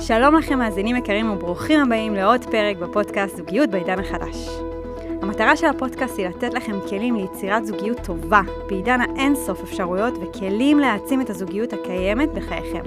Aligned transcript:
שלום 0.00 0.34
לכם 0.34 0.58
מאזינים 0.58 0.96
יקרים 0.96 1.30
וברוכים 1.30 1.80
הבאים 1.80 2.14
לעוד 2.14 2.44
פרק 2.44 2.76
בפודקאסט 2.76 3.36
זוגיות 3.36 3.70
בעידן 3.70 3.98
החדש. 3.98 4.48
המטרה 5.22 5.56
של 5.56 5.66
הפודקאסט 5.66 6.18
היא 6.18 6.28
לתת 6.28 6.54
לכם 6.54 6.78
כלים 6.88 7.16
ליצירת 7.16 7.66
זוגיות 7.66 7.98
טובה 8.04 8.40
בעידן 8.68 9.00
האינסוף 9.00 9.62
אפשרויות 9.62 10.14
וכלים 10.20 10.78
להעצים 10.78 11.20
את 11.20 11.30
הזוגיות 11.30 11.72
הקיימת 11.72 12.28
בחייכם. 12.28 12.82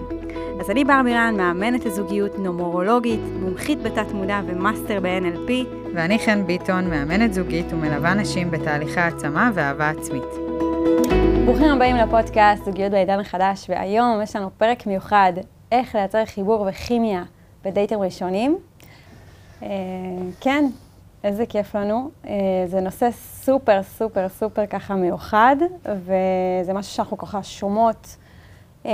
אז 0.59 0.69
אני 0.69 0.83
בר 0.83 1.01
בירן, 1.03 1.33
מאמנת 1.37 1.85
לזוגיות, 1.85 2.39
נומרולוגית, 2.39 3.21
מומחית 3.41 3.81
בתת 3.81 4.11
מודע 4.13 4.41
ו 4.47 4.55
master 4.55 4.99
ב-NLP. 4.99 5.51
ואני 5.95 6.19
חן 6.19 6.45
ביטון, 6.45 6.89
מאמנת 6.89 7.33
זוגית 7.33 7.73
ומלווה 7.73 8.13
נשים 8.13 8.51
בתהליכי 8.51 8.99
העצמה 8.99 9.51
ואהבה 9.53 9.89
עצמית. 9.89 10.23
ברוכים 11.45 11.67
הבאים 11.67 11.95
לפודקאסט 11.95 12.65
זוגיות 12.65 12.91
בעידן 12.91 13.19
החדש, 13.19 13.65
והיום 13.69 14.21
יש 14.23 14.35
לנו 14.35 14.49
פרק 14.57 14.87
מיוחד, 14.87 15.33
איך 15.71 15.95
לייצר 15.95 16.25
חיבור 16.25 16.65
וכימיה 16.69 17.23
בדייטים 17.65 18.01
ראשונים. 18.01 18.57
אה, 19.63 19.67
כן, 20.39 20.65
איזה 21.23 21.45
כיף 21.45 21.75
לנו. 21.75 22.09
אה, 22.27 22.33
זה 22.65 22.81
נושא 22.81 23.09
סופר 23.11 23.83
סופר 23.83 24.29
סופר 24.29 24.65
ככה 24.65 24.95
מיוחד, 24.95 25.55
וזה 25.85 26.73
משהו 26.73 26.93
שאנחנו 26.93 27.17
ככה 27.17 27.43
שומעות 27.43 28.17
אה, 28.85 28.91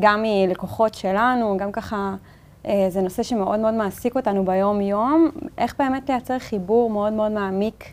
גם 0.00 0.22
מלקוחות 0.22 0.94
שלנו, 0.94 1.56
גם 1.56 1.72
ככה, 1.72 2.14
זה 2.88 3.00
נושא 3.02 3.22
שמאוד 3.22 3.60
מאוד 3.60 3.74
מעסיק 3.74 4.16
אותנו 4.16 4.44
ביום-יום, 4.44 5.28
איך 5.58 5.74
באמת 5.78 6.08
לייצר 6.10 6.38
חיבור 6.38 6.90
מאוד 6.90 7.12
מאוד 7.12 7.32
מעמיק 7.32 7.84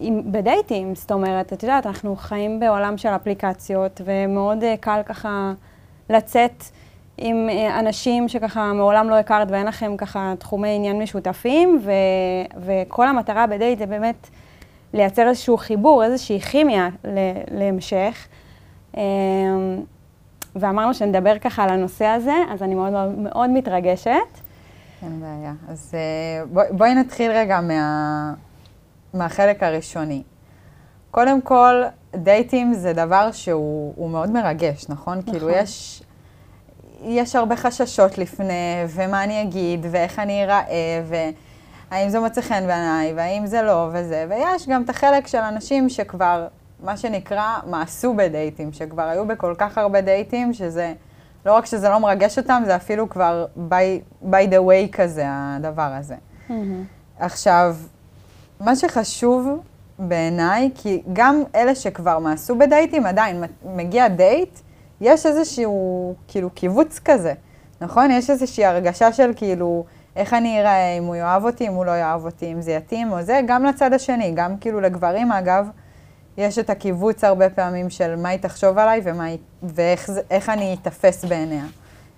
עם, 0.00 0.22
בדייטים, 0.32 0.94
זאת 0.94 1.12
אומרת, 1.12 1.52
את 1.52 1.62
יודעת, 1.62 1.86
אנחנו 1.86 2.16
חיים 2.16 2.60
בעולם 2.60 2.98
של 2.98 3.08
אפליקציות, 3.08 4.00
ומאוד 4.04 4.64
קל 4.80 5.00
ככה 5.06 5.52
לצאת 6.10 6.64
עם 7.18 7.48
אנשים 7.78 8.28
שככה 8.28 8.72
מעולם 8.72 9.10
לא 9.10 9.14
הכרת 9.14 9.50
ואין 9.50 9.66
לכם 9.66 9.96
ככה 9.96 10.34
תחומי 10.38 10.68
עניין 10.76 11.02
משותפים, 11.02 11.80
ו, 11.84 11.92
וכל 12.64 13.08
המטרה 13.08 13.46
בדייט 13.46 13.78
זה 13.78 13.86
באמת 13.86 14.28
לייצר 14.92 15.28
איזשהו 15.28 15.56
חיבור, 15.56 16.04
איזושהי 16.04 16.40
כימיה 16.40 16.88
להמשך. 17.50 18.26
ואמרנו 20.56 20.94
שנדבר 20.94 21.38
ככה 21.38 21.64
על 21.64 21.70
הנושא 21.70 22.04
הזה, 22.04 22.34
אז 22.50 22.62
אני 22.62 22.74
מאוד 22.74 22.92
מאוד, 23.16 23.50
מתרגשת. 23.50 24.10
אין 25.02 25.20
בעיה. 25.20 25.52
אז 25.68 25.94
בואי, 26.52 26.66
בואי 26.70 26.94
נתחיל 26.94 27.30
רגע 27.30 27.60
מה... 27.60 28.34
מהחלק 29.14 29.62
הראשוני. 29.62 30.22
קודם 31.10 31.40
כל, 31.40 31.82
דייטים 32.14 32.74
זה 32.74 32.92
דבר 32.92 33.32
שהוא 33.32 34.10
מאוד 34.10 34.30
מרגש, 34.30 34.86
נכון? 34.88 35.18
נכון. 35.18 35.32
כאילו, 35.32 35.50
יש, 35.50 36.02
יש 37.02 37.36
הרבה 37.36 37.56
חששות 37.56 38.18
לפני, 38.18 38.84
ומה 38.88 39.24
אני 39.24 39.42
אגיד, 39.42 39.86
ואיך 39.90 40.18
אני 40.18 40.44
אראה, 40.44 40.62
והאם 41.90 42.08
זה 42.08 42.20
מוצא 42.20 42.40
חן 42.40 42.66
בעיניי, 42.66 43.12
והאם 43.16 43.46
זה 43.46 43.62
לא, 43.62 43.88
וזה. 43.92 44.26
ויש 44.30 44.68
גם 44.68 44.82
את 44.82 44.90
החלק 44.90 45.26
של 45.26 45.38
אנשים 45.38 45.88
שכבר, 45.88 46.46
מה 46.82 46.96
שנקרא, 46.96 47.58
מעשו 47.66 48.14
בדייטים, 48.14 48.72
שכבר 48.72 49.02
היו 49.02 49.26
בכל 49.26 49.54
כך 49.58 49.78
הרבה 49.78 50.00
דייטים, 50.00 50.54
שזה, 50.54 50.92
לא 51.46 51.52
רק 51.52 51.66
שזה 51.66 51.88
לא 51.88 52.00
מרגש 52.00 52.38
אותם, 52.38 52.62
זה 52.66 52.76
אפילו 52.76 53.08
כבר 53.08 53.46
by, 53.70 54.22
by 54.24 54.50
the 54.50 54.60
way 54.68 54.92
כזה, 54.92 55.24
הדבר 55.28 55.92
הזה. 55.98 56.14
Mm-hmm. 56.48 56.52
עכשיו, 57.18 57.76
מה 58.60 58.76
שחשוב 58.76 59.60
בעיניי, 60.00 60.70
כי 60.74 61.02
גם 61.12 61.42
אלה 61.54 61.74
שכבר 61.74 62.18
מעשו 62.18 62.58
בדייטים, 62.58 63.06
עדיין 63.06 63.44
מגיע 63.64 64.08
דייט, 64.08 64.58
יש 65.00 65.26
איזשהו 65.26 66.14
כאילו 66.28 66.50
קיבוץ 66.50 67.00
כזה, 67.04 67.32
נכון? 67.80 68.10
יש 68.10 68.30
איזושהי 68.30 68.64
הרגשה 68.64 69.12
של 69.12 69.32
כאילו, 69.36 69.84
איך 70.16 70.34
אני 70.34 70.60
אראה, 70.60 70.98
אם 70.98 71.04
הוא 71.04 71.16
יאהב 71.16 71.44
אותי, 71.44 71.68
אם 71.68 71.72
הוא 71.72 71.84
לא 71.84 71.90
יאהב 71.90 72.24
אותי, 72.24 72.52
אם 72.52 72.60
זה 72.60 72.72
יתאים 72.72 73.12
או 73.12 73.22
זה, 73.22 73.40
גם 73.46 73.64
לצד 73.64 73.92
השני, 73.92 74.32
גם 74.34 74.56
כאילו 74.56 74.80
לגברים 74.80 75.32
אגב, 75.32 75.68
יש 76.36 76.58
את 76.58 76.70
הקיבוץ 76.70 77.24
הרבה 77.24 77.50
פעמים 77.50 77.90
של 77.90 78.16
מה 78.16 78.28
היא 78.28 78.38
תחשוב 78.38 78.78
עליי 78.78 79.00
ומה, 79.04 79.24
ואיך 79.62 80.48
אני 80.48 80.76
אתפס 80.82 81.24
בעיניה. 81.24 81.64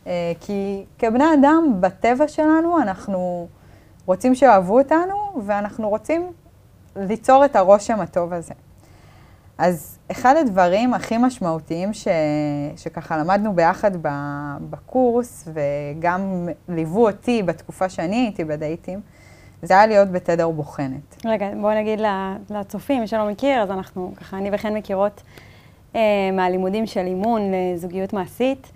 אה, 0.07 0.33
כי 0.41 0.85
כבני 0.99 1.25
אדם, 1.35 1.77
בטבע 1.81 2.29
שלנו, 2.29 2.83
אנחנו... 2.83 3.49
רוצים 4.07 4.35
שאוהבו 4.35 4.79
אותנו, 4.79 5.43
ואנחנו 5.47 5.89
רוצים 5.89 6.33
ליצור 6.97 7.45
את 7.45 7.57
הרושם 7.57 8.01
הטוב 8.01 8.33
הזה. 8.33 8.55
אז 9.59 9.99
אחד 10.11 10.35
הדברים 10.37 10.95
הכי 10.95 11.19
משמעותיים 11.19 11.93
ש... 11.95 12.09
שככה 12.77 13.17
למדנו 13.17 13.55
ביחד 13.55 13.91
בקורס, 14.71 15.49
וגם 15.53 16.49
ליוו 16.69 17.07
אותי 17.07 17.43
בתקופה 17.43 17.89
שאני 17.89 18.17
הייתי 18.17 18.45
בדייטים, 18.45 19.01
זה 19.63 19.75
היה 19.75 19.87
להיות 19.87 20.09
בתדר 20.09 20.51
בוחנת. 20.51 21.17
רגע, 21.25 21.47
בואו 21.61 21.75
נגיד 21.79 22.01
לצופים, 22.51 23.01
מי 23.01 23.07
שלא 23.07 23.31
מכיר, 23.31 23.63
אז 23.63 23.71
אנחנו, 23.71 24.13
ככה, 24.17 24.37
אני 24.39 24.51
וכן 24.53 24.75
מכירות 24.75 25.23
אה, 25.97 26.01
מהלימודים 26.33 26.87
של 26.87 27.07
אימון 27.07 27.43
לזוגיות 27.53 28.13
מעשית. 28.13 28.73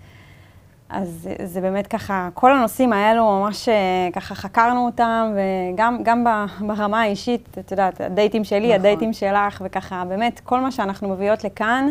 אז 0.89 1.29
זה 1.43 1.61
באמת 1.61 1.87
ככה, 1.87 2.29
כל 2.33 2.53
הנושאים 2.53 2.93
האלו, 2.93 3.25
ממש 3.25 3.69
אה, 3.69 3.73
ככה 4.13 4.35
חקרנו 4.35 4.85
אותם, 4.85 5.33
וגם 5.35 6.25
ברמה 6.67 7.01
האישית, 7.01 7.57
את 7.59 7.71
יודעת, 7.71 8.01
הדייטים 8.01 8.43
שלי, 8.43 8.67
נכון. 8.67 8.79
הדייטים 8.79 9.13
שלך, 9.13 9.61
וככה, 9.65 10.03
באמת, 10.09 10.39
כל 10.39 10.59
מה 10.59 10.71
שאנחנו 10.71 11.09
מביאות 11.09 11.43
לכאן, 11.43 11.87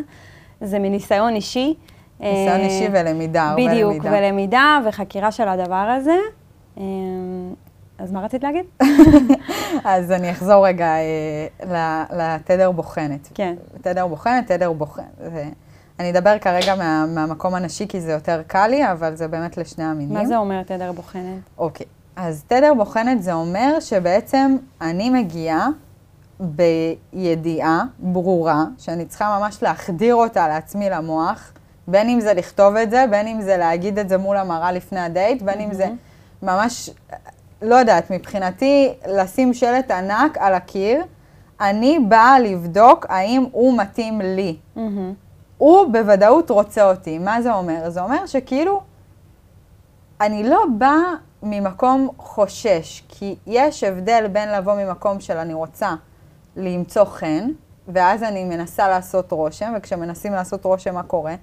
זה 0.61 0.79
מניסיון 0.79 1.35
אישי. 1.35 1.75
ניסיון 2.21 2.61
אישי 2.61 2.87
אה, 2.87 2.91
ולמידה, 2.93 3.49
הרבה 3.49 3.63
למידה. 3.63 3.73
בדיוק, 3.73 4.05
ולמידה 4.05 4.79
וחקירה 4.89 5.33
של 5.33 5.49
הדבר 5.49 5.75
הזה. 5.75 6.17
אה, 6.79 6.83
אז 7.99 8.13
מה 8.13 8.25
רצית 8.25 8.43
להגיד? 8.43 8.65
אז 9.85 10.13
אני 10.13 10.31
אחזור 10.31 10.67
רגע 10.67 10.95
לתדר 12.13 12.71
בוחנת. 12.71 13.29
כן. 13.35 13.55
תדר 13.81 14.07
בוחנת, 14.07 14.47
תדר 14.47 14.73
בוחנת. 14.73 15.21
אני 16.01 16.11
אדבר 16.11 16.39
כרגע 16.39 16.75
מה, 16.75 17.07
מהמקום 17.07 17.55
הנשי, 17.55 17.89
כי 17.89 18.01
זה 18.01 18.13
יותר 18.13 18.43
קל 18.47 18.67
לי, 18.67 18.93
אבל 18.93 19.17
זה 19.17 19.29
באמת 19.29 19.57
לשני 19.57 19.85
המינים. 19.85 20.15
מה 20.15 20.27
זה 20.27 20.37
אומר 20.37 20.63
תדר 20.63 20.93
בוחנת? 20.93 21.39
אוקיי. 21.59 21.87
אז 22.17 22.45
תדר 22.47 22.75
בוחנת 22.75 23.23
זה 23.23 23.33
אומר 23.33 23.81
שבעצם 23.81 24.57
אני 24.81 25.11
מגיעה 25.11 25.69
בידיעה 26.41 27.85
ברורה, 27.99 28.65
שאני 28.79 29.07
צריכה 29.07 29.39
ממש 29.39 29.63
להחדיר 29.63 30.15
אותה 30.15 30.49
לעצמי 30.49 30.91
למוח, 30.91 31.53
בין 31.89 32.09
אם 32.09 32.21
זה 32.21 32.35
לכתוב 32.35 32.77
את 32.77 32.91
זה, 32.91 33.05
בין 33.11 33.27
אם 33.27 33.41
זה 33.41 33.57
להגיד 33.57 33.99
את 33.99 34.09
זה 34.09 34.19
מול 34.19 34.37
המראה 34.37 34.73
לפני 34.73 35.01
הדייט, 35.01 35.43
בין 35.43 35.61
אם 35.61 35.75
זה 35.75 35.89
ממש, 36.43 36.91
לא 37.63 37.75
יודעת, 37.75 38.11
מבחינתי, 38.11 38.95
לשים 39.09 39.55
שלט 39.55 39.91
ענק 39.91 40.39
על 40.39 40.55
הקיר, 40.55 41.03
אני 41.61 41.99
באה 42.09 42.39
לבדוק 42.39 43.07
האם 43.09 43.47
הוא 43.53 43.79
מתאים 43.79 44.21
לי. 44.21 44.57
Mm-hmm. 44.77 44.81
הוא 45.59 45.93
בוודאות 45.93 46.51
רוצה 46.51 46.91
אותי. 46.91 47.19
מה 47.19 47.43
זה 47.43 47.55
אומר? 47.55 47.91
זה 47.91 48.03
אומר 48.03 48.27
שכאילו, 48.27 48.81
אני 50.21 50.49
לא 50.49 50.65
באה 50.79 51.13
ממקום 51.43 52.09
חושש, 52.19 53.03
כי 53.09 53.37
יש 53.47 53.85
הבדל 53.85 54.27
בין 54.33 54.53
לבוא 54.53 54.75
ממקום 54.75 55.21
של 55.21 55.37
אני 55.37 55.55
רוצה 55.55 55.95
למצוא 56.57 57.05
חן, 57.05 57.49
ואז 57.89 58.23
אני 58.23 58.45
מנסה 58.45 58.89
לעשות 58.89 59.33
רושם, 59.33 59.73
וכשמנסים 59.77 60.33
לעשות 60.33 60.65
רושם, 60.65 60.95
מה 60.95 61.03
קורה? 61.03 61.35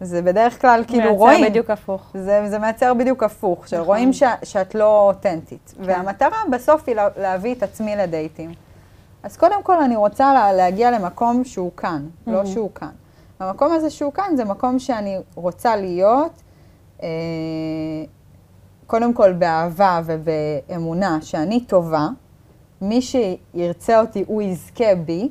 זה 0.00 0.22
בדרך 0.22 0.60
כלל 0.60 0.84
כאילו 0.86 1.14
רואים. 1.14 1.40
מייצר 1.40 1.50
בדיוק 1.50 1.70
הפוך. 1.70 2.10
זה, 2.14 2.48
זה 2.48 2.58
מייצר 2.58 2.94
בדיוק 2.94 3.22
הפוך, 3.22 3.58
נכון. 3.58 3.68
שרואים 3.68 4.12
ש, 4.12 4.22
שאת 4.42 4.74
לא 4.74 5.00
אותנטית. 5.08 5.74
כן. 5.76 5.82
והמטרה 5.86 6.38
בסוף 6.52 6.82
היא 6.86 6.96
לה, 6.96 7.08
להביא 7.16 7.54
את 7.54 7.62
עצמי 7.62 7.96
לדייטים. 7.96 8.52
אז 9.22 9.36
קודם 9.36 9.62
כל 9.62 9.82
אני 9.82 9.96
רוצה 9.96 10.34
לה, 10.34 10.52
להגיע 10.52 10.90
למקום 10.90 11.44
שהוא 11.44 11.70
כאן, 11.76 12.06
mm-hmm. 12.06 12.30
לא 12.30 12.46
שהוא 12.46 12.70
כאן. 12.74 12.88
המקום 13.40 13.72
הזה 13.72 13.90
שהוא 13.90 14.12
כאן 14.12 14.36
זה 14.36 14.44
מקום 14.44 14.78
שאני 14.78 15.16
רוצה 15.34 15.76
להיות, 15.76 16.42
אה, 17.02 17.08
קודם 18.86 19.12
כל 19.12 19.32
באהבה 19.32 20.00
ובאמונה 20.04 21.18
שאני 21.22 21.60
טובה, 21.60 22.08
מי 22.82 23.00
שירצה 23.02 24.00
אותי 24.00 24.24
הוא 24.26 24.42
יזכה 24.42 24.94
בי, 24.94 25.28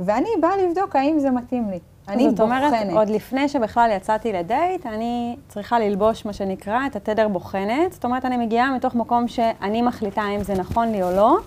ואני 0.00 0.28
באה 0.40 0.56
לבדוק 0.56 0.96
האם 0.96 1.18
זה 1.18 1.30
מתאים 1.30 1.70
לי. 1.70 1.78
אני 2.08 2.30
זאת 2.30 2.40
בוחנת. 2.40 2.62
זאת 2.70 2.82
אומרת, 2.82 2.96
עוד 2.96 3.08
לפני 3.08 3.48
שבכלל 3.48 3.90
יצאתי 3.96 4.32
לדייט, 4.32 4.86
אני 4.86 5.36
צריכה 5.48 5.78
ללבוש 5.78 6.26
מה 6.26 6.32
שנקרא 6.32 6.86
את 6.86 6.96
התדר 6.96 7.28
בוחנת. 7.28 7.92
זאת 7.92 8.04
אומרת, 8.04 8.24
אני 8.24 8.36
מגיעה 8.36 8.76
מתוך 8.76 8.94
מקום 8.94 9.28
שאני 9.28 9.82
מחליטה 9.82 10.22
אם 10.36 10.42
זה 10.42 10.54
נכון 10.54 10.88
לי 10.88 11.02
או 11.02 11.10
לא. 11.10 11.38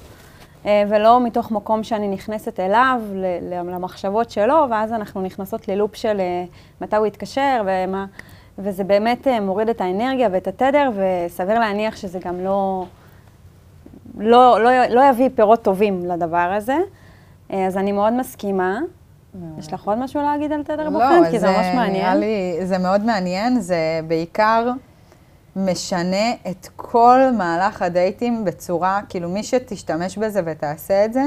אה, 0.66 0.84
ולא 0.90 1.24
מתוך 1.24 1.52
מקום 1.52 1.84
שאני 1.84 2.08
נכנסת 2.08 2.60
אליו, 2.60 3.02
למחשבות 3.52 4.32
שלו, 4.32 4.66
ואז 4.70 4.94
אנחנו 4.94 5.22
נכנסות 5.22 5.68
ללופ 5.68 5.96
של 5.96 6.20
אה, 6.20 6.44
מתי 6.82 6.96
הוא 6.96 7.08
יתקשר, 7.08 7.62
ומה, 7.66 8.06
וזה 8.58 8.84
באמת 8.84 9.28
אה, 9.28 9.40
מוריד 9.40 9.70
את 9.70 9.82
האנרגיה 9.82 10.30
ואת 10.32 10.48
התדר, 10.48 10.92
וסביר 10.96 11.60
להניח 11.60 11.96
שזה 11.96 12.20
גם 12.26 12.40
לא, 12.40 12.86
לא, 14.18 14.64
לא, 14.64 14.86
לא 14.86 15.02
יביא 15.10 15.30
פירות 15.36 15.62
טובים 15.62 16.06
לדבר 16.06 16.54
הזה. 16.58 16.78
אז 17.50 17.78
אני 17.78 17.92
מאוד 17.92 18.14
מסכימה. 18.14 18.80
יש 19.58 19.74
לך 19.74 19.88
עוד 19.88 19.98
משהו 19.98 20.22
להגיד 20.22 20.52
על 20.52 20.64
תדר 20.64 20.90
לא, 20.90 20.90
בוחן? 20.90 21.32
כי 21.32 21.40
זה 21.40 21.48
זה 21.48 21.54
ממש 21.54 21.66
מעניין. 21.76 22.18
לי, 22.18 22.60
זה 22.66 22.78
מאוד 22.78 23.02
מעניין, 23.02 23.60
זה 23.60 24.00
בעיקר 24.08 24.72
משנה 25.56 26.32
את 26.52 26.68
כל 26.76 27.20
מהלך 27.38 27.82
הדייטים 27.82 28.46
בצורה, 28.46 29.02
כאילו 29.10 29.30
מי 29.30 29.44
שתשתמש 29.44 30.18
בזה 30.18 30.42
ותעשה 30.46 31.06
את 31.06 31.14
זה, 31.14 31.24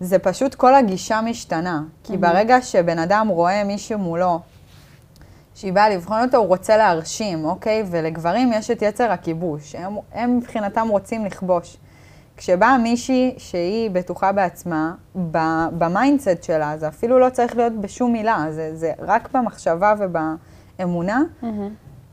זה 0.00 0.18
פשוט 0.18 0.54
כל 0.54 0.74
הגישה 0.74 1.20
משתנה. 1.20 1.82
כי 2.04 2.16
ברגע 2.16 2.62
שבן 2.62 2.98
אדם 2.98 3.28
רואה 3.28 3.64
מישהו 3.64 3.98
מולו, 3.98 4.40
שהיא 5.54 5.72
באה 5.72 5.88
לבחון 5.88 6.22
אותו, 6.22 6.36
הוא 6.36 6.46
רוצה 6.46 6.76
להרשים, 6.76 7.44
אוקיי? 7.44 7.84
ולגברים 7.90 8.52
יש 8.52 8.70
את 8.70 8.82
יצר 8.82 9.10
הכיבוש. 9.10 9.74
הם, 9.74 9.96
הם 10.12 10.36
מבחינתם 10.36 10.88
רוצים 10.88 11.24
לכבוש. 11.24 11.76
כשבאה 12.36 12.78
מישהי 12.78 13.34
שהיא 13.38 13.90
בטוחה 13.90 14.32
בעצמה, 14.32 14.94
ב 15.78 15.86
mindset 15.86 16.42
שלה, 16.42 16.78
זה 16.78 16.88
אפילו 16.88 17.18
לא 17.18 17.30
צריך 17.30 17.56
להיות 17.56 17.72
בשום 17.72 18.12
מילה, 18.12 18.46
זה, 18.50 18.76
זה 18.76 18.92
רק 18.98 19.28
במחשבה 19.32 19.94
ובאמונה, 19.98 21.22
מהמם. 21.42 21.70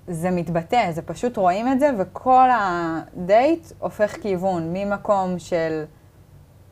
זה 0.08 0.32
מתבטא, 0.32 0.92
זה 0.92 1.02
פשוט 1.02 1.38
רואים 1.38 1.72
את 1.72 1.80
זה, 1.80 1.92
וכל 1.98 2.48
הדייט 2.52 3.68
הופך 3.80 4.18
כיוון, 4.22 4.74
ממקום 4.74 5.40
של 5.40 5.84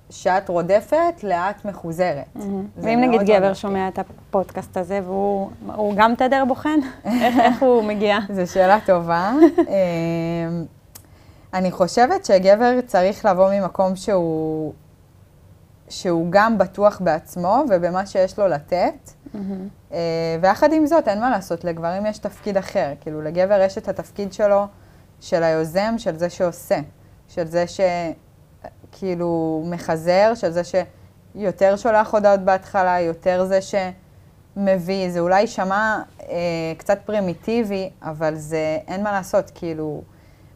שאת 0.09 0.49
רודפת 0.49 1.23
לאט 1.23 1.65
מחוזרת. 1.65 2.25
זה 2.35 2.49
ואם 2.77 3.01
נגיד 3.01 3.21
גבר 3.21 3.53
שומע 3.53 3.87
את 3.87 3.99
הפודקאסט 3.99 4.77
הזה 4.77 4.99
והוא 5.03 5.49
הוא 5.75 5.93
גם 5.97 6.15
תדר 6.15 6.43
בוחן, 6.47 6.79
איך 7.05 7.39
איך 7.39 7.61
הוא 7.61 7.83
מגיע? 7.83 8.17
זו 8.35 8.53
שאלה 8.53 8.77
טובה. 8.85 9.33
אמ, 9.57 10.65
אני 11.53 11.71
חושבת 11.71 12.25
שגבר 12.25 12.81
צריך 12.87 13.25
לבוא 13.25 13.49
ממקום 13.53 13.95
שהוא, 13.95 14.73
שהוא 15.89 16.27
גם 16.29 16.57
בטוח 16.57 17.01
בעצמו 17.03 17.63
ובמה 17.69 18.05
שיש 18.05 18.39
לו 18.39 18.47
לתת. 18.47 19.11
אה, 19.93 19.97
ויחד 20.41 20.73
עם 20.73 20.85
זאת, 20.85 21.07
אין 21.07 21.19
מה 21.19 21.29
לעשות, 21.29 21.63
לגברים 21.63 22.05
יש 22.05 22.17
תפקיד 22.17 22.57
אחר. 22.57 22.93
כאילו, 23.01 23.21
לגבר 23.21 23.61
יש 23.61 23.77
את 23.77 23.87
התפקיד 23.87 24.33
שלו, 24.33 24.67
של 25.19 25.43
היוזם, 25.43 25.95
של 25.97 26.17
זה 26.17 26.29
שעושה. 26.29 26.79
של 27.27 27.47
זה 27.47 27.65
שכאילו 28.91 29.63
מחזר, 29.65 30.31
של 30.35 30.51
זה 30.51 30.61
שיותר 30.63 31.75
שולח 31.75 32.13
הודעות 32.13 32.39
בהתחלה, 32.39 32.99
יותר 32.99 33.45
זה 33.45 33.59
שמביא. 33.61 35.09
זה 35.09 35.19
אולי 35.19 35.41
יישמע 35.41 36.01
אה, 36.21 36.35
קצת 36.77 36.99
פרימיטיבי, 37.05 37.89
אבל 38.01 38.35
זה, 38.35 38.77
אין 38.87 39.03
מה 39.03 39.11
לעשות, 39.11 39.51
כאילו, 39.55 40.01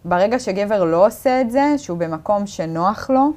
ברגע 0.05 0.39
שגבר 0.39 0.83
לא 0.83 1.07
עושה 1.07 1.41
את 1.41 1.51
זה, 1.51 1.73
שהוא 1.77 1.97
במקום 1.97 2.47
שנוח 2.47 3.09
לו, 3.09 3.31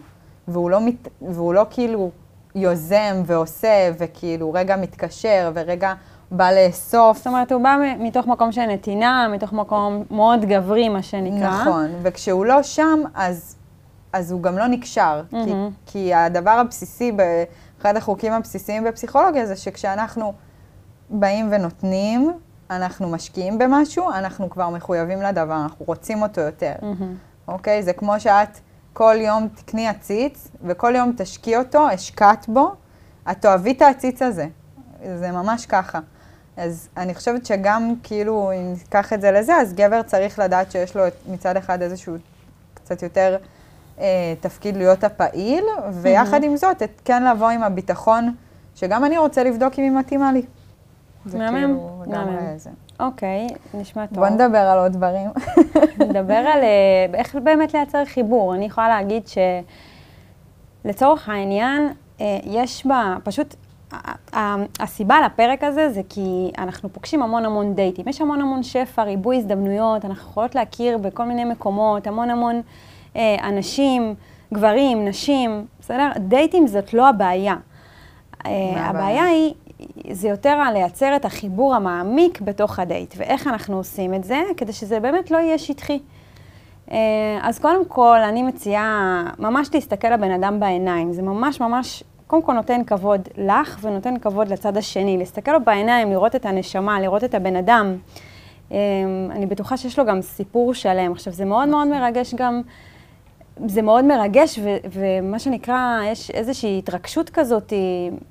והוא 0.48 0.70
לא, 0.70 0.80
מת, 0.80 1.08
והוא 1.22 1.54
לא 1.54 1.66
כאילו 1.70 2.10
יוזם 2.54 3.22
ועושה, 3.26 3.90
וכאילו 3.98 4.52
רגע 4.52 4.76
מתקשר, 4.76 5.50
ורגע 5.54 5.92
בא 6.30 6.50
לאסוף. 6.52 7.16
זאת 7.16 7.26
אומרת, 7.26 7.52
הוא 7.52 7.62
בא 7.62 7.76
מתוך 7.98 8.26
מקום 8.26 8.52
של 8.52 8.66
נתינה, 8.66 9.28
מתוך 9.32 9.52
מקום 9.52 10.04
מאוד 10.10 10.44
גברי, 10.44 10.88
מה 10.88 11.02
שנקרא. 11.02 11.60
נכון, 11.60 11.90
וכשהוא 12.02 12.46
לא 12.46 12.62
שם, 12.62 13.00
אז, 13.14 13.56
אז 14.12 14.32
הוא 14.32 14.42
גם 14.42 14.58
לא 14.58 14.66
נקשר. 14.66 15.22
כי, 15.30 15.36
מהמם. 15.36 15.70
כי 15.86 16.14
הדבר 16.14 16.50
הבסיסי, 16.50 17.12
אחד 17.80 17.96
החוקים 17.96 18.32
הבסיסיים 18.32 18.84
בפסיכולוגיה 18.84 19.46
זה 19.46 19.56
שכשאנחנו 19.56 20.32
באים 21.10 21.48
ונותנים, 21.50 22.32
אנחנו 22.70 23.08
משקיעים 23.08 23.58
במשהו, 23.58 24.10
אנחנו 24.10 24.50
כבר 24.50 24.68
מחויבים 24.68 25.22
לדבר, 25.22 25.62
אנחנו 25.62 25.84
רוצים 25.86 26.22
אותו 26.22 26.40
יותר. 26.40 26.74
מהמם. 26.82 27.14
אוקיי? 27.48 27.82
זה 27.82 27.92
כמו 27.92 28.20
שאת 28.20 28.58
כל 28.92 29.14
יום 29.18 29.48
תקני 29.48 29.88
עציץ, 29.88 30.48
וכל 30.64 30.94
יום 30.96 31.12
תשקיע 31.16 31.58
אותו, 31.58 31.88
השקעת 31.88 32.48
בו, 32.48 32.72
את 33.30 33.40
תאהבי 33.40 33.72
את 33.72 33.82
העציץ 33.82 34.22
הזה. 34.22 34.46
זה 35.16 35.30
ממש 35.30 35.66
ככה. 35.66 35.98
אז 36.56 36.88
אני 36.96 37.14
חושבת 37.14 37.46
שגם, 37.46 37.94
כאילו, 38.02 38.52
אם 38.52 38.72
ניקח 38.72 39.12
את 39.12 39.20
זה 39.20 39.30
לזה, 39.30 39.56
אז 39.56 39.72
גבר 39.72 40.02
צריך 40.02 40.38
לדעת 40.38 40.70
שיש 40.72 40.96
לו 40.96 41.02
מצד 41.28 41.56
אחד 41.56 41.82
איזשהו 41.82 42.16
קצת 42.74 43.02
יותר 43.02 43.36
אה, 43.98 44.34
תפקיד 44.40 44.76
להיות 44.76 45.04
הפעיל, 45.04 45.64
ויחד 45.92 46.44
עם 46.44 46.56
זאת, 46.56 46.82
את, 46.82 47.00
כן 47.04 47.24
לבוא 47.24 47.50
עם 47.50 47.62
הביטחון, 47.62 48.34
שגם 48.74 49.04
אני 49.04 49.18
רוצה 49.18 49.44
לבדוק 49.44 49.78
אם 49.78 49.84
היא 49.84 49.90
מתאימה 49.90 50.32
לי. 50.32 50.42
זה 51.26 51.38
כאילו 51.38 51.52
מהמם. 52.06 52.58
זה. 52.58 52.70
אוקיי, 53.02 53.46
נשמע 53.74 54.06
טוב. 54.06 54.18
בוא 54.18 54.28
נדבר 54.28 54.58
על 54.58 54.78
עוד 54.78 54.92
דברים. 54.92 55.30
נדבר 56.08 56.34
על 56.34 56.62
אה, 56.62 57.06
איך 57.14 57.34
באמת 57.34 57.74
לייצר 57.74 58.04
חיבור. 58.04 58.54
אני 58.54 58.64
יכולה 58.64 58.88
להגיד 58.88 59.22
שלצורך 60.84 61.28
העניין, 61.28 61.92
אה, 62.20 62.38
יש 62.44 62.86
בה, 62.86 63.16
פשוט, 63.24 63.54
הסיבה 64.80 65.16
לפרק 65.26 65.64
הזה 65.64 65.90
זה 65.90 66.00
כי 66.08 66.50
אנחנו 66.58 66.92
פוגשים 66.92 67.22
המון 67.22 67.44
המון 67.44 67.74
דייטים. 67.74 68.08
יש 68.08 68.20
המון 68.20 68.40
המון 68.40 68.62
שפע, 68.62 69.02
ריבוי 69.02 69.36
הזדמנויות, 69.36 70.04
אנחנו 70.04 70.30
יכולות 70.30 70.54
להכיר 70.54 70.98
בכל 70.98 71.24
מיני 71.24 71.44
מקומות, 71.44 72.06
המון 72.06 72.30
המון 72.30 72.62
אה, 73.16 73.36
אנשים, 73.48 74.14
גברים, 74.54 75.08
נשים, 75.08 75.66
בסדר? 75.80 76.08
דייטים 76.16 76.66
זאת 76.66 76.94
לא 76.94 77.08
הבעיה. 77.08 77.54
הבעיה 78.76 79.24
היא, 79.24 79.54
זה 80.10 80.28
יותר 80.28 80.48
על 80.48 80.72
לייצר 80.72 81.16
את 81.16 81.24
החיבור 81.24 81.74
המעמיק 81.74 82.40
בתוך 82.40 82.78
הדייט, 82.78 83.14
ואיך 83.16 83.46
אנחנו 83.46 83.76
עושים 83.76 84.14
את 84.14 84.24
זה, 84.24 84.40
כדי 84.56 84.72
שזה 84.72 85.00
באמת 85.00 85.30
לא 85.30 85.36
יהיה 85.36 85.58
שטחי. 85.58 85.98
אה, 86.90 87.38
אז 87.42 87.58
קודם 87.58 87.84
כל, 87.84 88.18
אני 88.18 88.42
מציעה 88.42 89.24
ממש 89.38 89.68
להסתכל 89.74 90.08
לבן 90.08 90.30
אדם 90.30 90.60
בעיניים. 90.60 91.12
זה 91.12 91.22
ממש 91.22 91.60
ממש, 91.60 92.02
קודם 92.26 92.42
כל 92.42 92.52
נותן 92.52 92.84
כבוד 92.84 93.28
לך 93.38 93.78
ונותן 93.82 94.18
כבוד 94.18 94.48
לצד 94.48 94.76
השני. 94.76 95.18
להסתכל 95.18 95.52
לו 95.52 95.64
בעיניים, 95.64 96.10
לראות 96.10 96.36
את 96.36 96.46
הנשמה, 96.46 97.00
לראות 97.00 97.24
את 97.24 97.34
הבן 97.34 97.56
אדם. 97.56 97.96
אה, 98.72 98.78
אני 99.30 99.46
בטוחה 99.46 99.76
שיש 99.76 99.98
לו 99.98 100.04
גם 100.04 100.22
סיפור 100.22 100.74
שלם. 100.74 101.12
עכשיו, 101.12 101.32
זה 101.32 101.44
מאוד 101.44 101.68
מאוד 101.68 101.88
מרגש 101.88 102.34
גם, 102.34 102.62
זה 103.66 103.82
מאוד 103.82 104.04
מרגש, 104.04 104.58
ו- 104.58 104.76
ומה 104.92 105.38
שנקרא, 105.38 105.76
יש 106.06 106.30
איזושהי 106.30 106.78
התרגשות 106.78 107.30
כזאת, 107.30 107.72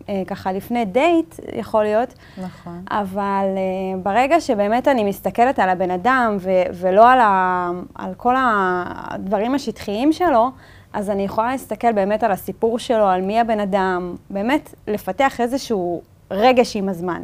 אה, 0.09 0.21
ככה 0.27 0.51
לפני 0.51 0.85
דייט, 0.85 1.35
יכול 1.55 1.83
להיות. 1.83 2.13
נכון. 2.37 2.83
אבל 2.91 3.45
uh, 3.55 3.99
ברגע 4.03 4.41
שבאמת 4.41 4.87
אני 4.87 5.03
מסתכלת 5.03 5.59
על 5.59 5.69
הבן 5.69 5.91
אדם 5.91 6.37
ו- 6.39 6.49
ולא 6.73 7.09
על, 7.11 7.19
ה- 7.19 7.69
על 7.95 8.13
כל 8.17 8.35
הדברים 8.37 9.55
השטחיים 9.55 10.13
שלו, 10.13 10.49
אז 10.93 11.09
אני 11.09 11.23
יכולה 11.23 11.51
להסתכל 11.51 11.91
באמת 11.93 12.23
על 12.23 12.31
הסיפור 12.31 12.79
שלו, 12.79 13.05
על 13.07 13.21
מי 13.21 13.39
הבן 13.39 13.59
אדם, 13.59 14.15
באמת 14.29 14.73
לפתח 14.87 15.41
איזשהו 15.41 16.01
רגש 16.31 16.75
עם 16.75 16.89
הזמן. 16.89 17.21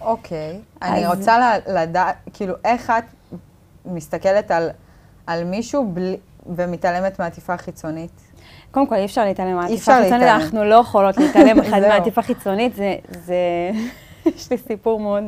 אוקיי. 0.00 0.58
אני 0.82 1.06
אז- 1.06 1.16
רוצה 1.18 1.38
ל- 1.38 1.78
לדעת, 1.82 2.14
כאילו, 2.32 2.54
איך 2.64 2.90
את 2.98 3.04
מסתכלת 3.86 4.50
על, 4.50 4.68
על 5.26 5.44
מישהו 5.44 5.86
בלי, 5.94 6.16
ומתעלמת 6.46 7.18
מעטיפה 7.18 7.56
חיצונית? 7.56 8.20
קודם 8.70 8.86
כל, 8.86 8.94
אי 8.94 9.04
אפשר 9.04 9.24
להתעלם 9.24 9.56
מהעטיפה 9.56 9.92
חיצונית, 9.92 10.12
להתעלם. 10.12 10.40
אנחנו 10.40 10.64
לא 10.64 10.74
יכולות 10.74 11.16
להתעלם. 11.16 11.56
מהעטיפה 11.88 12.22
חיצונית, 12.22 12.74
זה, 12.74 12.94
זה, 13.10 13.36
יש 14.36 14.50
לי 14.50 14.58
סיפור 14.58 15.00
מאוד, 15.00 15.24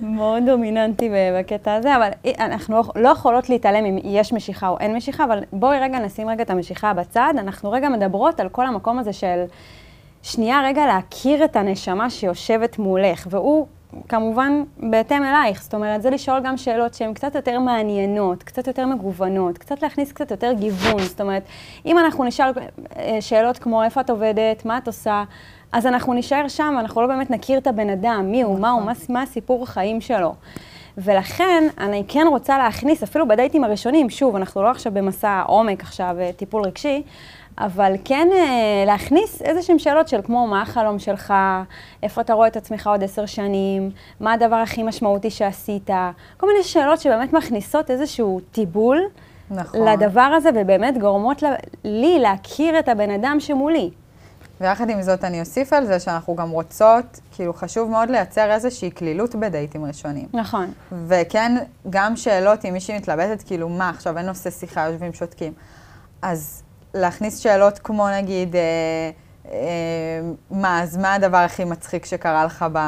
מאוד 0.00 0.42
דומיננטי 0.46 1.10
בקטע 1.38 1.74
הזה, 1.74 1.96
אבל 1.96 2.08
אנחנו 2.38 2.82
לא 2.96 3.08
יכולות 3.08 3.48
להתעלם 3.48 3.84
אם 3.84 3.98
יש 4.04 4.32
משיכה 4.32 4.68
או 4.68 4.78
אין 4.78 4.96
משיכה, 4.96 5.24
אבל 5.24 5.38
בואי 5.52 5.78
רגע 5.78 5.98
נשים 5.98 6.28
רגע 6.28 6.42
את 6.42 6.50
המשיכה 6.50 6.92
בצד, 6.92 7.34
אנחנו 7.38 7.70
רגע 7.70 7.88
מדברות 7.88 8.40
על 8.40 8.48
כל 8.48 8.66
המקום 8.66 8.98
הזה 8.98 9.12
של 9.12 9.44
שנייה 10.22 10.60
רגע 10.64 10.86
להכיר 10.86 11.44
את 11.44 11.56
הנשמה 11.56 12.10
שיושבת 12.10 12.78
מולך, 12.78 13.26
והוא 13.30 13.66
כמובן 14.08 14.62
בהתאם 14.76 15.24
אלייך, 15.24 15.62
זאת 15.62 15.74
אומרת, 15.74 16.02
זה 16.02 16.10
לשאול 16.10 16.40
גם 16.44 16.56
שאלות 16.56 16.94
שהן 16.94 17.14
קצת 17.14 17.34
יותר 17.34 17.58
מעניינות, 17.58 18.42
קצת 18.42 18.66
יותר 18.66 18.86
מגוונות, 18.86 19.58
קצת 19.58 19.82
להכניס 19.82 20.12
קצת 20.12 20.30
יותר 20.30 20.52
גיוון, 20.52 21.02
זאת 21.02 21.20
אומרת, 21.20 21.42
אם 21.86 21.98
אנחנו 21.98 22.24
נשאל 22.24 22.50
אה, 22.96 23.16
שאלות 23.20 23.58
כמו 23.58 23.82
איפה 23.82 24.00
את 24.00 24.10
עובדת, 24.10 24.64
מה 24.64 24.78
את 24.78 24.86
עושה, 24.86 25.24
אז 25.72 25.86
אנחנו 25.86 26.14
נישאר 26.14 26.48
שם, 26.48 26.74
אנחנו 26.78 27.02
לא 27.02 27.06
באמת 27.06 27.30
נכיר 27.30 27.58
את 27.58 27.66
הבן 27.66 27.90
אדם, 27.90 28.24
מי 28.30 28.42
הוא, 28.42 28.58
מה 28.58 28.70
הוא, 28.70 28.82
מה, 28.82 28.92
מה 29.08 29.22
הסיפור 29.22 29.62
החיים 29.62 30.00
שלו. 30.00 30.34
ולכן 30.98 31.64
אני 31.78 32.04
כן 32.08 32.26
רוצה 32.28 32.58
להכניס, 32.58 33.02
אפילו 33.02 33.28
בדייטים 33.28 33.64
הראשונים, 33.64 34.10
שוב, 34.10 34.36
אנחנו 34.36 34.62
לא 34.62 34.70
עכשיו 34.70 34.92
במסע 34.92 35.42
עומק 35.46 35.82
עכשיו, 35.82 36.16
אה, 36.20 36.30
טיפול 36.36 36.62
רגשי, 36.62 37.02
אבל 37.58 37.94
כן 38.04 38.28
אה, 38.32 38.84
להכניס 38.86 39.42
איזה 39.42 39.62
שהן 39.62 39.78
שאלות 39.78 40.08
של 40.08 40.20
כמו 40.24 40.46
מה 40.46 40.62
החלום 40.62 40.98
שלך, 40.98 41.34
איפה 42.02 42.20
אתה 42.20 42.32
רואה 42.32 42.48
את 42.48 42.56
עצמך 42.56 42.86
עוד 42.86 43.04
עשר 43.04 43.26
שנים, 43.26 43.90
מה 44.20 44.32
הדבר 44.32 44.56
הכי 44.56 44.82
משמעותי 44.82 45.30
שעשית, 45.30 45.90
כל 46.36 46.46
מיני 46.46 46.62
שאלות 46.62 47.00
שבאמת 47.00 47.32
מכניסות 47.32 47.90
איזשהו 47.90 48.40
טיבול 48.52 49.00
נכון. 49.50 49.88
לדבר 49.88 50.20
הזה 50.20 50.50
ובאמת 50.54 50.98
גורמות 50.98 51.42
לי 51.84 52.18
להכיר 52.18 52.78
את 52.78 52.88
הבן 52.88 53.10
אדם 53.10 53.36
שמולי. 53.40 53.90
ויחד 54.60 54.90
עם 54.90 55.02
זאת, 55.02 55.24
אני 55.24 55.40
אוסיף 55.40 55.72
על 55.72 55.86
זה 55.86 56.00
שאנחנו 56.00 56.34
גם 56.36 56.50
רוצות, 56.50 57.20
כאילו, 57.34 57.54
חשוב 57.54 57.90
מאוד 57.90 58.10
לייצר 58.10 58.50
איזושהי 58.50 58.90
כלילות 58.94 59.34
בדייטים 59.34 59.84
ראשונים. 59.84 60.26
נכון. 60.32 60.72
וכן, 61.06 61.56
גם 61.90 62.16
שאלות, 62.16 62.64
אם 62.64 62.72
מישהי 62.72 62.96
מתלבטת, 62.96 63.42
כאילו, 63.42 63.68
מה, 63.68 63.88
עכשיו 63.88 64.18
אין 64.18 64.26
נושא 64.26 64.50
שיחה, 64.50 64.88
יושבים 64.88 65.12
שותקים. 65.12 65.52
אז 66.22 66.63
להכניס 66.94 67.38
שאלות 67.38 67.78
כמו, 67.78 68.08
נגיד, 68.10 68.56
אה, 68.56 68.60
אה, 69.52 69.56
מה, 70.50 70.82
אז 70.82 70.96
מה 70.96 71.14
הדבר 71.14 71.36
הכי 71.36 71.64
מצחיק 71.64 72.04
שקרה 72.04 72.44
לך 72.44 72.64
ב... 72.72 72.78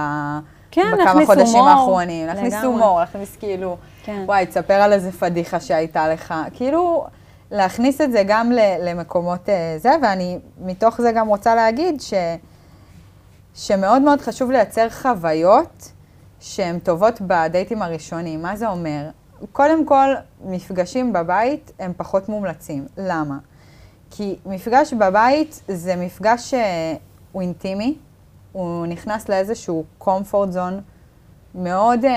כן, 0.71 0.93
בכמה 1.01 1.27
חודשים 1.27 1.55
הומור. 1.57 1.69
האחרונים? 1.69 2.27
להכניס 2.27 2.55
לגמרי. 2.55 2.67
הומור, 2.69 3.01
להכניס 3.01 3.37
כאילו, 3.37 3.77
כן. 4.05 4.23
וואי, 4.27 4.47
תספר 4.47 4.75
על 4.75 4.93
איזה 4.93 5.13
פדיחה 5.13 5.61
שהייתה 5.61 6.09
לך. 6.09 6.35
כאילו, 6.55 7.07
להכניס 7.51 8.01
את 8.01 8.13
זה 8.13 8.23
גם 8.27 8.53
ל- 8.53 8.89
למקומות 8.89 9.49
אה, 9.49 9.75
זה, 9.79 9.91
ואני 10.03 10.39
מתוך 10.61 11.01
זה 11.01 11.13
גם 11.13 11.29
רוצה 11.29 11.55
להגיד 11.55 12.01
ש... 12.01 12.15
שמאוד 13.55 14.03
מאוד 14.03 14.21
חשוב 14.21 14.51
לייצר 14.51 14.91
חוויות 14.91 15.93
שהן 16.41 16.79
טובות 16.79 17.21
בדייטים 17.21 17.83
הראשונים. 17.83 18.43
מה 18.43 18.57
זה 18.57 18.69
אומר? 18.69 19.09
קודם 19.53 19.87
כל, 19.87 20.09
מפגשים 20.45 21.13
בבית 21.13 21.73
הם 21.79 21.93
פחות 21.97 22.29
מומלצים. 22.29 22.87
למה? 22.97 23.37
כי 24.11 24.37
מפגש 24.47 24.93
בבית 24.93 25.63
זה 25.69 25.97
מפגש 25.97 26.55
שהוא 26.55 27.43
אינטימי, 27.43 27.99
הוא 28.53 28.87
נכנס 28.87 29.29
לאיזשהו 29.29 29.85
comfort 30.01 30.55
zone 30.55 30.81
מאוד 31.55 32.05
אה, 32.05 32.11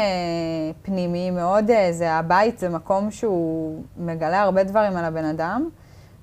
פנימי, 0.82 1.32
מאוד, 1.32 1.72
אה, 1.72 1.88
זה 1.92 2.12
הבית 2.12 2.60
זה 2.60 2.70
מקום 2.70 3.12
שהוא 3.12 3.84
מגלה 3.98 4.42
הרבה 4.42 4.64
דברים 4.64 4.98
על 4.98 5.06
הבן 5.06 5.26
אדם, 5.26 5.70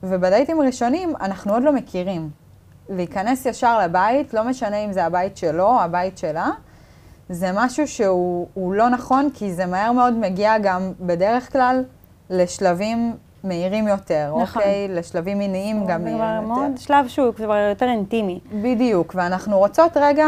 ובדייטים 0.02 0.61
ראשונים 0.61 1.14
אנחנו 1.20 1.52
עוד 1.52 1.62
לא 1.62 1.73
מכירים. 1.73 2.30
להיכנס 2.88 3.46
ישר 3.46 3.78
לבית, 3.78 4.35
לא 4.35 4.44
משנה 4.44 4.76
אם 4.76 4.92
זה 4.92 5.04
הבית 5.04 5.37
שלו 5.37 5.66
או 5.66 5.80
הבית 5.80 6.18
שלה, 6.18 6.50
זה 7.28 7.50
משהו 7.54 7.88
שהוא 7.88 8.49
הוא 8.54 8.75
לא 8.75 8.88
נכון, 8.88 9.28
כי 9.35 9.52
זה 9.52 9.66
מהר 9.66 9.92
מאוד 9.92 10.14
מגיע 10.14 10.58
גם 10.58 10.92
בדרך 11.00 11.52
כלל 11.52 11.85
לשלבים 12.30 13.16
מהירים 13.44 13.88
יותר, 13.88 14.34
נכון. 14.42 14.62
אוקיי? 14.62 14.88
לשלבים 14.88 15.38
מיניים 15.38 15.86
גם 15.86 16.04
מהירים 16.04 16.22
יותר. 16.22 16.40
מאוד 16.40 16.78
שלב 16.78 17.08
שהוא 17.08 17.34
כבר 17.34 17.56
יותר 17.56 17.86
אינטימי. 17.86 18.40
בדיוק, 18.62 19.12
ואנחנו 19.16 19.58
רוצות 19.58 19.96
רגע, 19.96 20.26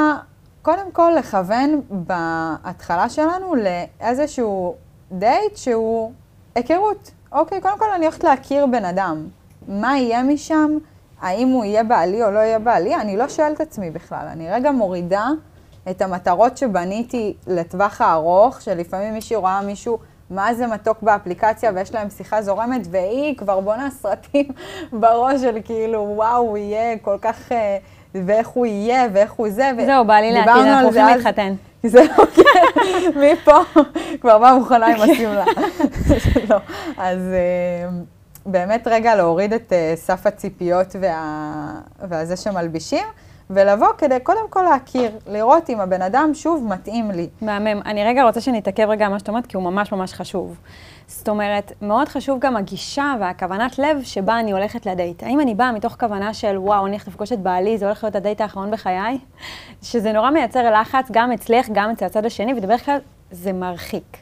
קודם 0.62 0.92
כל 0.92 1.12
לכוון 1.18 1.80
בהתחלה 1.90 3.08
שלנו 3.08 3.54
לאיזשהו 3.54 4.74
דייט 5.12 5.56
שהוא 5.56 6.12
היכרות. 6.54 7.10
אוקיי, 7.32 7.60
קודם 7.60 7.78
כל 7.78 7.84
אני 7.96 8.04
הולכת 8.04 8.24
להכיר 8.24 8.66
בן 8.66 8.84
אדם. 8.84 9.26
מה 9.68 9.98
יהיה 9.98 10.22
משם? 10.22 10.78
האם 11.20 11.48
הוא 11.48 11.64
יהיה 11.64 11.84
בעלי 11.84 12.22
או 12.24 12.30
לא 12.30 12.38
יהיה 12.38 12.58
בעלי? 12.58 12.94
אני 12.94 13.16
לא 13.16 13.28
שואלת 13.28 13.56
את 13.56 13.60
עצמי 13.60 13.90
בכלל. 13.90 14.26
אני 14.32 14.50
רגע 14.50 14.70
מורידה 14.70 15.28
את 15.90 16.02
המטרות 16.02 16.56
שבניתי 16.56 17.34
לטווח 17.46 18.00
הארוך, 18.00 18.60
שלפעמים 18.60 19.14
מישהי 19.14 19.36
רואה 19.36 19.62
מישהו, 19.62 19.98
מה 20.30 20.54
זה 20.54 20.66
מתוק 20.66 21.02
באפליקציה, 21.02 21.70
ויש 21.74 21.94
להם 21.94 22.10
שיחה 22.10 22.42
זורמת, 22.42 22.80
והיא 22.90 23.36
כבר 23.36 23.60
בונה 23.60 23.88
סרטים 23.90 24.48
בראש 25.00 25.40
של 25.40 25.58
כאילו, 25.64 26.12
וואו, 26.16 26.36
הוא 26.42 26.56
יהיה 26.58 26.98
כל 27.02 27.16
כך... 27.20 27.52
אה, 27.52 27.78
ואיך 28.14 28.48
הוא 28.48 28.66
יהיה, 28.66 29.06
ואיך 29.12 29.32
הוא 29.32 29.48
זה. 29.50 29.70
ו- 29.78 29.86
זהו, 29.86 30.04
בא 30.04 30.14
לי 30.14 30.32
לעתיד, 30.32 30.52
אנחנו 30.52 30.84
הולכים 30.86 31.04
אז. 31.04 31.16
להתחתן. 31.16 31.54
זהו, 31.86 32.04
כן, 32.34 32.80
מפה 33.20 33.58
כבר 34.20 34.38
באה 34.38 34.54
מוכנה 34.58 34.86
עם 34.86 35.00
השמלה. 35.10 35.44
לא, 36.50 36.56
אז 36.98 37.18
אה, 37.18 37.88
באמת 38.46 38.88
רגע 38.90 39.14
להוריד 39.14 39.52
את 39.52 39.72
אה, 39.72 39.92
סף 39.96 40.26
הציפיות 40.26 40.96
וה- 41.00 41.74
והזה 42.08 42.36
שמלבישים, 42.36 43.04
ולבוא 43.50 43.86
כדי 43.98 44.20
קודם 44.22 44.48
כל 44.50 44.62
להכיר, 44.62 45.10
לראות 45.26 45.70
אם 45.70 45.80
הבן 45.80 46.02
אדם 46.02 46.30
שוב 46.34 46.66
מתאים 46.68 47.10
לי. 47.10 47.28
מהמם. 47.40 47.80
אני 47.86 48.04
רגע 48.04 48.22
רוצה 48.22 48.40
שנתעכב 48.40 48.86
רגע 48.88 49.06
על 49.06 49.12
מה 49.12 49.18
שאת 49.18 49.28
אומרת, 49.28 49.46
כי 49.46 49.56
הוא 49.56 49.64
ממש 49.64 49.92
ממש 49.92 50.12
חשוב. 50.12 50.58
זאת 51.06 51.28
אומרת, 51.28 51.72
מאוד 51.82 52.08
חשוב 52.08 52.38
גם 52.40 52.56
הגישה 52.56 53.14
והכוונת 53.20 53.78
לב 53.78 54.02
שבה 54.02 54.40
אני 54.40 54.52
הולכת 54.52 54.86
לדייט. 54.86 55.22
האם 55.22 55.40
אני 55.40 55.54
באה 55.54 55.72
מתוך 55.72 55.96
כוונה 56.00 56.34
של, 56.34 56.58
וואו, 56.58 56.86
אני 56.86 56.90
הולכת 56.90 57.08
לפגוש 57.08 57.32
את 57.32 57.40
בעלי, 57.40 57.78
זה 57.78 57.86
הולך 57.86 58.04
להיות 58.04 58.16
הדייט 58.16 58.40
האחרון 58.40 58.70
בחיי? 58.70 59.18
שזה 59.82 60.12
נורא 60.12 60.30
מייצר 60.30 60.80
לחץ 60.80 61.08
גם 61.12 61.32
אצלך, 61.32 61.66
גם 61.72 61.90
אצל 61.90 62.04
הצד 62.04 62.24
השני, 62.26 62.52
ובדרך 62.52 62.84
כלל 62.84 62.98
זה 63.30 63.52
מרחיק. 63.52 64.16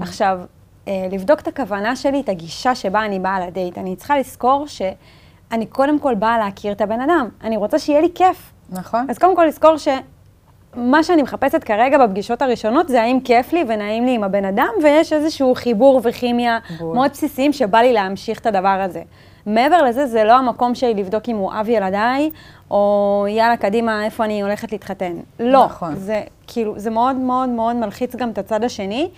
עכשיו, 0.00 0.40
אה, 0.88 1.08
לבדוק 1.12 1.40
את 1.40 1.48
הכוונה 1.48 1.96
שלי, 1.96 2.20
את 2.20 2.28
הגישה 2.28 2.74
שבה 2.74 3.04
אני 3.04 3.18
באה 3.18 3.46
לדייט. 3.46 3.78
אני 3.78 3.96
צריכה 3.96 4.18
לזכור 4.18 4.66
שאני 4.66 5.66
קודם 5.66 5.98
כל 5.98 6.14
באה 6.14 6.38
להכיר 6.38 6.72
את 6.72 6.80
הבן 6.80 7.00
אדם. 7.00 7.28
אני 7.44 7.56
רוצה 7.56 7.78
שיהיה 7.78 8.00
לי 8.00 8.08
כיף. 8.14 8.52
נכון? 8.70 9.06
אז 9.10 9.18
קודם 9.18 9.36
כל 9.36 9.44
לזכור 9.44 9.76
שמה 9.76 11.02
שאני 11.02 11.22
מחפשת 11.22 11.64
כרגע 11.64 12.06
בפגישות 12.06 12.42
הראשונות 12.42 12.88
זה 12.88 13.02
האם 13.02 13.20
כיף 13.24 13.52
לי 13.52 13.64
ונעים 13.68 14.04
לי 14.04 14.14
עם 14.14 14.24
הבן 14.24 14.44
אדם, 14.44 14.68
ויש 14.82 15.12
איזשהו 15.12 15.54
חיבור 15.54 16.00
וכימיה 16.04 16.58
בול. 16.78 16.94
מאוד 16.94 17.10
בסיסיים 17.10 17.52
שבא 17.52 17.78
לי 17.78 17.92
להמשיך 17.92 18.38
את 18.38 18.46
הדבר 18.46 18.68
הזה. 18.84 19.02
מעבר 19.46 19.82
לזה, 19.82 20.06
זה 20.06 20.24
לא 20.24 20.32
המקום 20.32 20.74
שלי 20.74 20.94
לבדוק 20.94 21.28
אם 21.28 21.36
הוא 21.36 21.52
אב 21.60 21.68
ילדיי, 21.68 22.30
או 22.70 23.26
יאללה, 23.28 23.56
קדימה, 23.56 24.04
איפה 24.04 24.24
אני 24.24 24.42
הולכת 24.42 24.72
להתחתן. 24.72 25.12
לא. 25.40 25.64
נכון. 25.64 25.94
זה 25.96 26.22
כאילו, 26.46 26.78
זה 26.78 26.90
מאוד 26.90 27.16
מאוד 27.16 27.48
מאוד 27.48 27.76
מלחיץ 27.76 28.16
גם 28.16 28.30
את 28.30 28.38
הצד 28.38 28.64
השני. 28.64 29.10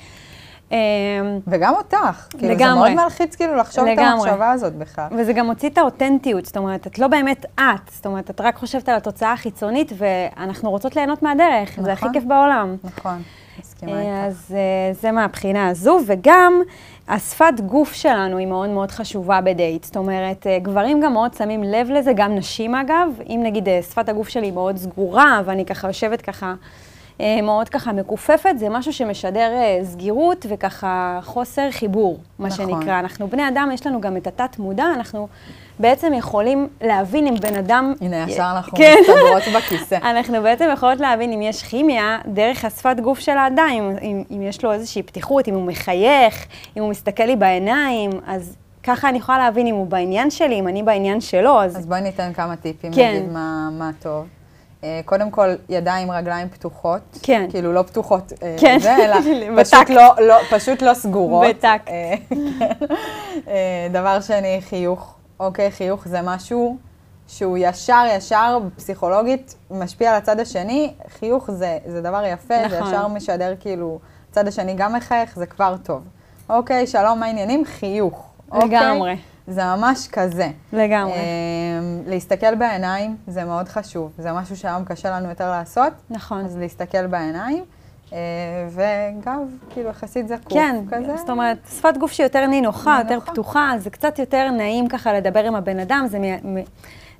אמ, 0.73 0.77
וגם 1.47 1.75
אותך. 1.75 2.27
כאילו, 2.31 2.49
זה 2.49 2.55
לגמרי. 2.55 2.95
מאוד 2.95 3.05
מלחיץ 3.05 3.37
כאילו 3.37 3.57
לחשוב 3.57 3.85
את 3.87 3.91
לגמרי. 3.99 4.29
המחשבה 4.31 4.51
הזאת 4.51 4.75
בכלל. 4.75 5.07
וזה 5.19 5.33
גם 5.33 5.47
מוציא 5.47 5.69
את 5.69 5.79
האותנטיות, 5.79 6.47
זאת 6.47 6.57
אומרת, 6.57 6.87
את 6.87 6.99
לא 6.99 7.07
באמת 7.09 7.45
את, 7.55 7.91
זאת 7.93 8.07
אומרת, 8.07 8.31
את 8.31 8.41
רק 8.41 8.57
חושבת 8.57 8.89
על 8.89 8.97
התוצאה 8.97 9.33
החיצונית, 9.33 9.93
ואנחנו 9.97 10.71
רוצות 10.71 10.97
ליהנות 10.97 11.23
מהדרך, 11.23 11.81
זה 11.83 11.93
הכי 11.93 12.03
נכון. 12.05 12.13
כיף 12.13 12.25
בעולם. 12.25 12.77
נכון, 12.85 13.23
מסכימה 13.61 13.93
אה, 13.93 14.27
איתך. 14.27 14.27
אז 14.27 14.55
אה, 14.57 14.93
זה 15.01 15.13
מהבחינה 15.13 15.69
הזו, 15.69 16.01
וגם 16.07 16.63
השפת 17.09 17.61
גוף 17.67 17.93
שלנו 17.93 18.37
היא 18.37 18.47
מאוד 18.47 18.69
מאוד 18.69 18.91
חשובה 18.91 19.41
בדייט. 19.41 19.85
זאת 19.85 19.97
אומרת, 19.97 20.47
אה, 20.47 20.59
גברים 20.59 21.01
גם 21.01 21.13
מאוד 21.13 21.35
שמים 21.35 21.63
לב 21.63 21.91
לזה, 21.91 22.13
גם 22.17 22.35
נשים 22.35 22.75
אגב. 22.75 23.09
אם 23.29 23.41
נגיד 23.43 23.69
שפת 23.91 24.09
הגוף 24.09 24.29
שלי 24.29 24.51
מאוד 24.51 24.77
סגורה, 24.77 25.43
ואני 25.45 25.65
ככה 25.67 25.89
יושבת 25.89 26.23
ככה 26.23 26.55
מאוד 27.43 27.69
ככה 27.69 27.93
מכופפת, 27.93 28.55
זה 28.57 28.69
משהו 28.69 28.93
שמשדר 28.93 29.53
אה, 29.53 29.81
סגירות 29.85 30.47
וככה 30.49 31.21
חוסר 31.23 31.71
חיבור, 31.71 32.19
מה 32.39 32.49
נכון. 32.49 32.71
שנקרא. 32.71 32.99
אנחנו 32.99 33.29
בני 33.29 33.49
אדם, 33.49 33.71
יש 33.75 33.87
לנו 33.87 34.01
גם 34.01 34.17
את 34.17 34.27
התת-מודע, 34.27 34.85
אנחנו 34.95 35.29
בעצם 35.79 36.13
יכולים 36.15 36.69
להבין 36.81 37.27
אם 37.27 37.35
בן 37.35 37.55
אדם... 37.55 37.95
הנה, 38.01 38.25
ישר 38.29 38.53
אנחנו 38.57 38.79
כן. 38.79 38.95
מסתדרות 39.01 39.43
בכיסא. 39.57 39.99
אנחנו 40.11 40.43
בעצם 40.43 40.69
יכולות 40.73 41.01
להבין 41.01 41.33
אם 41.33 41.43
יש 41.43 41.63
כימיה 41.63 42.19
דרך 42.27 42.65
השפת 42.65 42.97
גוף 43.03 43.19
של 43.19 43.39
האדם, 43.39 43.69
אם, 43.73 43.91
אם, 44.03 44.25
אם 44.31 44.43
יש 44.43 44.65
לו 44.65 44.73
איזושהי 44.73 45.03
פתיחות, 45.03 45.49
אם 45.49 45.55
הוא 45.55 45.67
מחייך, 45.67 46.47
אם 46.77 46.83
הוא 46.83 46.91
מסתכל 46.91 47.25
לי 47.25 47.37
בעיניים, 47.37 48.11
אז 48.27 48.57
ככה 48.83 49.09
אני 49.09 49.19
יכולה 49.19 49.39
להבין 49.39 49.67
אם 49.67 49.75
הוא 49.75 49.87
בעניין 49.87 50.31
שלי, 50.31 50.61
אם 50.61 50.69
אני 50.69 50.83
בעניין 50.83 51.21
שלו, 51.21 51.63
אז, 51.63 51.77
אז 51.79 51.87
בואי 51.87 52.01
ניתן 52.01 52.33
כמה 52.33 52.57
טיפים, 52.57 52.93
כן. 52.93 53.15
נגיד 53.17 53.33
מה, 53.33 53.69
מה 53.73 53.91
טוב. 54.03 54.27
אה, 54.85 55.01
קודם 55.05 55.31
כל, 55.31 55.49
ידיים, 55.69 56.11
רגליים 56.11 56.49
פתוחות. 56.49 57.19
כן. 57.23 57.47
כאילו, 57.51 57.73
לא 57.73 57.83
פתוחות, 57.83 58.33
אה, 58.43 58.57
כן. 58.61 58.79
זה, 58.79 58.97
אלא. 58.97 59.17
פשוט 59.65 59.91
לא, 59.91 60.15
לא, 60.19 60.35
פשוט 60.51 60.83
לא 60.83 60.95
סגורות. 60.95 61.47
בטקט. 61.49 61.87
כן. 61.87 62.17
אה, 63.49 63.89
דבר 63.93 64.21
שני, 64.21 64.61
חיוך. 64.61 65.15
אוקיי, 65.41 65.71
חיוך 65.71 66.09
זה 66.09 66.23
משהו 66.23 66.77
שהוא 67.29 67.59
ישר, 67.61 68.05
ישר, 68.17 68.59
פסיכולוגית, 68.77 69.55
משפיע 69.71 70.11
על 70.11 70.17
הצד 70.17 70.41
השני. 70.41 70.93
חיוך 71.19 71.51
זה, 71.51 71.79
זה 71.87 72.03
דבר 72.03 72.25
יפה, 72.25 72.55
זה 72.71 72.79
נכון. 72.79 72.89
ישר 72.89 73.09
משדר 73.09 73.55
כאילו, 73.61 73.99
הצד 74.31 74.49
השני 74.49 74.75
גם 74.75 74.95
מחייך, 74.95 75.37
זה 75.37 75.47
כבר 75.47 75.75
טוב. 75.83 76.03
אוקיי, 76.51 76.87
שלום, 76.87 77.21
מה 77.21 77.27
העניינים? 77.27 77.65
חיוך. 77.65 78.28
אוקיי? 78.53 78.69
לגמרי. 78.69 79.17
זה 79.47 79.65
ממש 79.65 80.09
כזה. 80.13 80.49
לגמרי. 80.73 81.13
אמ, 81.13 82.03
להסתכל 82.07 82.55
בעיניים 82.55 83.17
זה 83.27 83.45
מאוד 83.45 83.69
חשוב, 83.69 84.13
זה 84.19 84.33
משהו 84.33 84.57
שהיום 84.57 84.85
קשה 84.85 85.11
לנו 85.11 85.29
יותר 85.29 85.51
לעשות, 85.51 85.93
נכון. 86.11 86.45
אז 86.45 86.57
להסתכל 86.57 87.07
בעיניים, 87.07 87.65
אה, 88.13 88.19
וגב, 88.71 89.41
כאילו 89.71 89.91
יחסית 89.91 90.29
זקוף 90.29 90.53
כן, 90.53 90.77
כזה. 90.91 91.17
זאת 91.17 91.31
אומרת, 91.31 91.59
שפת 91.71 91.97
גוף 91.97 92.13
שהיא 92.13 92.25
יותר 92.27 92.47
נינוחה, 92.47 92.97
יותר 92.99 93.09
נינוחה. 93.09 93.33
פתוחה, 93.33 93.73
זה 93.79 93.91
קצת 93.91 94.19
יותר 94.19 94.51
נעים 94.51 94.89
ככה 94.89 95.13
לדבר 95.13 95.45
עם 95.45 95.55
הבן 95.55 95.79
אדם, 95.79 96.07
זה, 96.09 96.19
מ- 96.19 96.63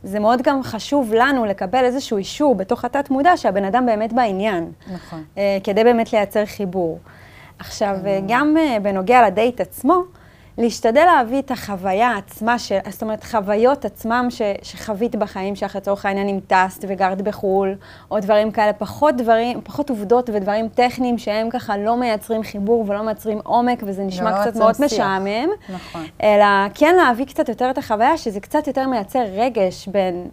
זה 0.03 0.21
מאוד 0.21 0.43
גם 0.43 0.63
חשוב 0.63 1.13
לנו 1.15 1.45
לקבל 1.45 1.85
איזשהו 1.85 2.17
אישור 2.17 2.55
בתוך 2.55 2.85
התת-מודע 2.85 3.37
שהבן 3.37 3.65
אדם 3.65 3.87
באמת 3.87 4.13
בעניין. 4.13 4.73
נכון. 4.95 5.25
אה, 5.39 5.59
כדי 5.65 5.85
באמת 5.85 6.13
לייצר 6.13 6.47
חיבור. 6.47 6.99
עכשיו, 7.59 7.97
אה, 8.07 8.21
גם 8.29 8.57
אה, 8.59 8.77
בנוגע 8.83 9.27
לדייט 9.27 9.61
עצמו, 9.61 10.03
להשתדל 10.59 11.05
להביא 11.05 11.39
את 11.39 11.51
החוויה 11.51 12.17
עצמה, 12.17 12.59
של, 12.59 12.79
זאת 12.91 13.03
אומרת, 13.03 13.25
חוויות 13.25 13.85
עצמם 13.85 14.27
ש, 14.31 14.43
שחווית 14.63 15.17
בחיים 15.17 15.57
שלך, 15.57 15.77
לצורך 15.77 16.07
העניין 16.07 16.29
אם 16.29 16.41
טסת 16.47 16.85
וגרת 16.89 17.23
בחו"ל, 17.23 17.75
או 18.11 18.21
דברים 18.21 18.51
כאלה, 18.51 18.73
פחות 18.73 19.17
דברים, 19.17 19.61
פחות 19.65 19.91
עובדות 19.91 20.31
ודברים 20.31 20.69
טכניים 20.69 21.19
שהם 21.19 21.51
ככה 21.51 21.77
לא 21.77 21.97
מייצרים 21.97 22.43
חיבור 22.43 22.85
ולא 22.89 23.03
מייצרים 23.03 23.39
עומק, 23.45 23.83
וזה 23.87 24.03
לא 24.03 24.09
נשמע 24.09 24.33
קצת 24.33 24.43
מייצרים 24.43 24.63
מאוד 24.63 24.75
שיח. 24.75 24.85
משעמם. 24.85 25.49
נכון. 25.69 26.07
אלא 26.23 26.45
כן 26.75 26.95
להביא 26.97 27.27
קצת 27.27 27.49
יותר 27.49 27.71
את 27.71 27.79
החוויה, 27.79 28.17
שזה 28.17 28.41
קצת 28.41 28.67
יותר 28.67 28.87
מייצר 28.87 29.23
רגש 29.33 29.89
בין, 29.89 30.29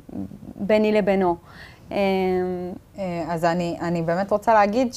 ביני 0.55 0.91
לבינו. 0.91 1.35
אה, 1.91 1.97
אה, 2.97 3.23
אז 3.29 3.45
אני, 3.45 3.77
אני 3.81 4.01
באמת 4.01 4.31
רוצה 4.31 4.53
להגיד 4.53 4.93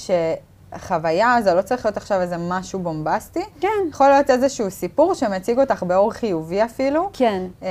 שחוויה 0.76 1.36
זה 1.42 1.54
לא 1.54 1.62
צריך 1.62 1.84
להיות 1.84 1.96
עכשיו 1.96 2.20
איזה 2.20 2.36
משהו 2.38 2.78
בומבסטי. 2.78 3.44
כן. 3.60 3.68
יכול 3.90 4.08
להיות 4.08 4.30
איזשהו 4.30 4.70
סיפור 4.70 5.14
שמציג 5.14 5.58
אותך 5.58 5.82
באור 5.82 6.12
חיובי 6.12 6.64
אפילו. 6.64 7.10
כן, 7.12 7.42
אה, 7.62 7.68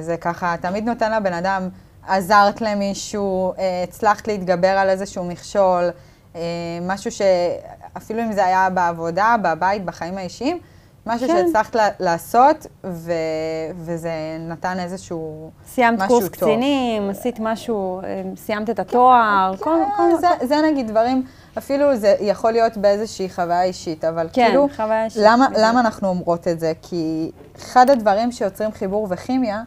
זה 0.00 0.16
ככה, 0.16 0.54
תמיד 0.60 0.84
נותן 0.84 1.12
לבן 1.12 1.32
אדם, 1.32 1.68
עזרת 2.08 2.60
למישהו, 2.60 3.52
אה, 3.58 3.82
הצלחת 3.82 4.28
להתגבר 4.28 4.68
על 4.68 4.88
איזשהו 4.88 5.24
מכשול, 5.24 5.90
אה, 6.36 6.40
משהו 6.82 7.10
שאפילו 7.10 8.22
אם 8.22 8.32
זה 8.32 8.44
היה 8.44 8.70
בעבודה, 8.70 9.36
בבית, 9.42 9.84
בחיים 9.84 10.18
האישיים, 10.18 10.58
משהו 11.08 11.28
כן. 11.28 11.46
שהצלחת 11.46 11.76
לעשות, 12.00 12.66
ו... 12.84 13.12
וזה 13.76 14.10
נתן 14.48 14.78
איזשהו 14.80 15.50
סיימת 15.66 15.98
משהו 15.98 16.08
קורס 16.08 16.24
טוב. 16.24 16.32
קצינים, 16.32 17.10
עשית 17.10 17.36
משהו, 17.40 18.00
אה, 18.04 18.22
סיימת 18.36 18.70
את 18.70 18.78
התואר, 18.78 19.52
כל, 19.58 19.64
כל, 19.64 19.78
כן, 19.96 20.16
זה, 20.20 20.46
זה 20.46 20.56
נגיד 20.62 20.88
דברים, 20.88 21.22
אפילו 21.58 21.96
זה 21.96 22.16
יכול 22.20 22.52
להיות 22.52 22.76
באיזושהי 22.76 23.30
חוויה 23.30 23.62
אישית, 23.62 24.04
אבל 24.04 24.28
כן, 24.32 24.46
כאילו, 24.46 24.68
חוויה 24.76 25.04
אישית, 25.04 25.22
למה. 25.24 25.46
למה 25.56 25.80
אנחנו 25.80 26.08
אומרות 26.08 26.48
את 26.48 26.60
זה? 26.60 26.72
כי 26.82 27.30
אחד 27.56 27.90
הדברים 27.90 28.32
שיוצרים 28.32 28.72
חיבור 28.72 29.06
וכימיה, 29.10 29.62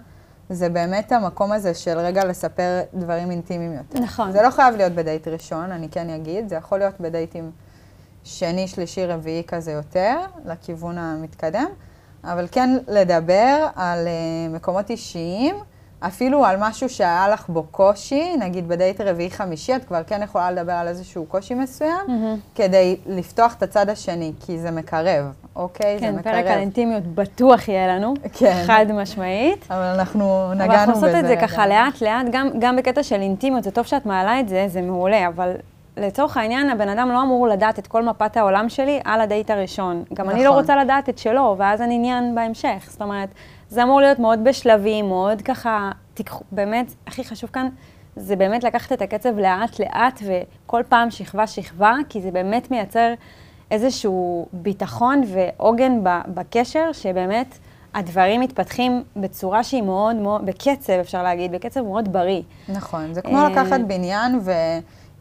זה 0.50 0.70
באמת 0.70 1.12
המקום 1.12 1.52
הזה 1.52 1.74
של 1.74 1.98
רגע 2.00 2.26
לספר 2.26 2.80
דברים 2.94 3.32
אינטימיים 3.32 3.74
יותר. 3.74 4.00
נכון. 4.00 4.32
זה 4.32 4.42
לא 4.42 4.50
חייב 4.50 4.76
להיות 4.76 4.94
בדייט 4.94 5.28
ראשון, 5.28 5.72
אני 5.72 5.90
כן 5.90 6.10
אגיד, 6.10 6.50
זה 6.50 6.56
יכול 6.56 6.80
להיות 6.80 7.00
בדייטים 7.00 7.52
שני, 8.24 8.68
שלישי, 8.68 9.06
רביעי 9.06 9.44
כזה 9.48 9.72
יותר, 9.72 10.20
לכיוון 10.46 10.98
המתקדם, 10.98 11.68
אבל 12.24 12.48
כן 12.52 12.78
לדבר 12.88 13.68
על 13.76 14.08
uh, 14.08 14.56
מקומות 14.56 14.90
אישיים, 14.90 15.56
אפילו 16.08 16.46
על 16.46 16.56
משהו 16.60 16.90
שהיה 16.90 17.30
לך 17.30 17.50
בו 17.50 17.64
קושי, 17.64 18.36
נגיד 18.40 18.68
בדייט 18.68 19.02
רביעי-חמישי, 19.02 19.76
את 19.76 19.86
כבר 19.86 20.04
כן 20.04 20.22
יכולה 20.24 20.52
לדבר 20.52 20.74
על 20.74 20.88
איזשהו 20.88 21.26
קושי 21.26 21.54
מסוים, 21.54 21.98
מהמם. 22.08 22.38
כדי 22.56 22.98
לפתוח 23.06 23.54
את 23.54 23.64
הצד 23.64 23.90
השני, 23.90 24.34
כי 24.40 24.60
זה 24.60 24.72
מקרב, 24.72 25.26
אוקיי? 25.56 26.00
זה 26.00 26.06
כן, 26.06 26.16
מקרב. 26.16 26.34
פרק 26.34 26.46
על 26.46 26.60
אינטימיות 26.60 27.04
בטוח 27.08 27.68
יהיה 27.68 27.88
לנו, 27.88 28.14
כן. 28.34 28.64
חד 28.68 28.86
משמעית. 28.94 29.66
אבל 29.70 29.84
אנחנו 29.84 30.54
נגענו 30.54 30.72
אבל 30.72 30.76
אנחנו 30.76 30.94
בזה. 30.94 31.06
עושות 31.06 31.20
את 31.20 31.28
זה. 31.28 31.36
ככה 31.36 31.68
לאט-לאט, 31.68 32.26
גם, 32.32 32.50
גם 32.60 32.76
בקטע 32.76 33.04
של 33.04 33.22
אינטימיות, 33.22 33.64
זה 33.64 33.72
טוב 33.72 33.86
שאת 33.86 34.06
מעלה 34.06 34.40
את 34.40 34.50
זה, 34.50 34.66
זה 34.68 34.82
מעולה, 34.82 35.28
אבל 35.28 35.54
לצורך 35.98 36.38
העניין, 36.38 36.70
הבן 36.70 36.90
אדם 36.90 37.10
לא 37.12 37.22
אמור 37.22 37.48
לדעת 37.48 37.80
את 37.80 37.88
כל 37.88 38.04
מפת 38.04 38.38
העולם 38.38 38.70
שלי 38.70 39.00
על 39.04 39.22
הדייט 39.22 39.52
הראשון. 39.52 40.04
גם 40.14 40.30
אני 40.30 40.44
לא 40.44 40.50
נכון. 40.50 40.60
רוצה 40.60 40.76
לדעת 40.76 41.10
את 41.10 41.18
שלו, 41.18 41.56
ואז 41.58 41.82
אני 41.82 41.96
עניין 41.96 42.36
בהמשך. 42.36 42.88
זאת 42.90 43.02
אומרת, 43.02 43.30
זה 43.70 43.84
אמור 43.84 44.02
להיות 44.02 44.20
מאוד 44.20 44.44
בשלבים, 44.44 45.08
מאוד 45.08 45.42
ככה, 45.42 45.92
תיקחו, 46.14 46.44
באמת, 46.52 46.94
הכי 47.08 47.24
חשוב 47.24 47.50
כאן, 47.50 47.70
זה 48.16 48.36
באמת 48.36 48.64
לקחת 48.64 48.94
את 48.94 49.02
הקצב 49.02 49.38
לאט-לאט, 49.38 50.20
וכל 50.26 50.82
פעם 50.90 51.12
שכבה-שכבה, 51.12 51.96
כי 52.10 52.22
זה 52.22 52.32
באמת 52.32 52.72
מייצר 52.72 53.14
איזשהו 53.72 54.48
ביטחון 54.54 55.22
ועוגן 55.28 56.00
בקשר, 56.28 56.92
שבאמת 56.92 57.58
הדברים 57.94 58.42
מתפתחים 58.42 59.04
בצורה 59.16 59.64
שהיא 59.64 59.82
מאוד 59.82 60.16
מאוד, 60.16 60.46
בקצב, 60.46 60.94
אפשר 60.94 61.24
להגיד, 61.24 61.52
בקצב 61.52 61.82
מאוד 61.82 62.14
בריא. 62.14 62.42
נכון, 62.70 63.14
זה 63.14 63.22
כמו 63.22 63.38
אה, 63.38 63.50
לקחת 63.50 63.80
בניין 63.88 64.40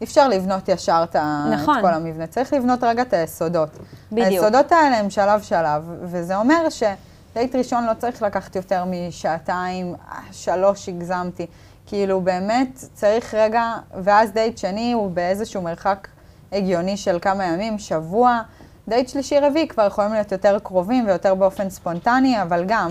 ואי 0.01 0.05
אפשר 0.05 0.27
לבנות 0.27 0.69
ישר 0.69 1.03
את. 1.03 1.15
נכון. 1.51 1.77
את 1.77 1.81
כל 1.81 1.93
המבנה, 1.93 2.27
צריך 2.27 2.53
לבנות 2.53 2.83
רגע 2.83 3.01
את 3.01 3.13
היסודות. 3.13 3.69
בדיוק. 4.11 4.27
היסודות 4.27 4.71
האלה 4.71 4.97
הם 4.97 5.09
שלב-שלב, 5.09 5.83
וזה 6.01 6.37
אומר 6.37 6.67
שדייט 6.69 7.55
ראשון 7.55 7.85
לא 7.85 7.93
צריך 7.93 8.21
לקחת 8.21 8.55
יותר 8.55 8.83
משעתיים, 8.87 9.95
שלוש 10.31 10.89
הגזמתי. 10.89 11.45
כאילו 11.85 12.21
באמת 12.21 12.85
צריך 12.93 13.33
רגע, 13.33 13.73
ואז 14.03 14.31
דייט 14.31 14.57
שני 14.57 14.91
הוא 14.91 15.11
באיזשהו 15.11 15.61
מרחק 15.61 16.07
הגיוני 16.51 16.97
של 16.97 17.17
כמה 17.21 17.45
ימים, 17.45 17.79
שבוע. 17.79 18.41
דייט 18.87 19.09
שלישי 19.09 19.39
רביעי 19.39 19.67
כבר 19.67 19.87
יכולים 19.87 20.13
להיות 20.13 20.31
יותר 20.31 20.59
קרובים 20.59 21.05
ויותר 21.07 21.35
באופן 21.35 21.69
ספונטני, 21.69 22.41
אבל 22.41 22.63
גם, 22.67 22.89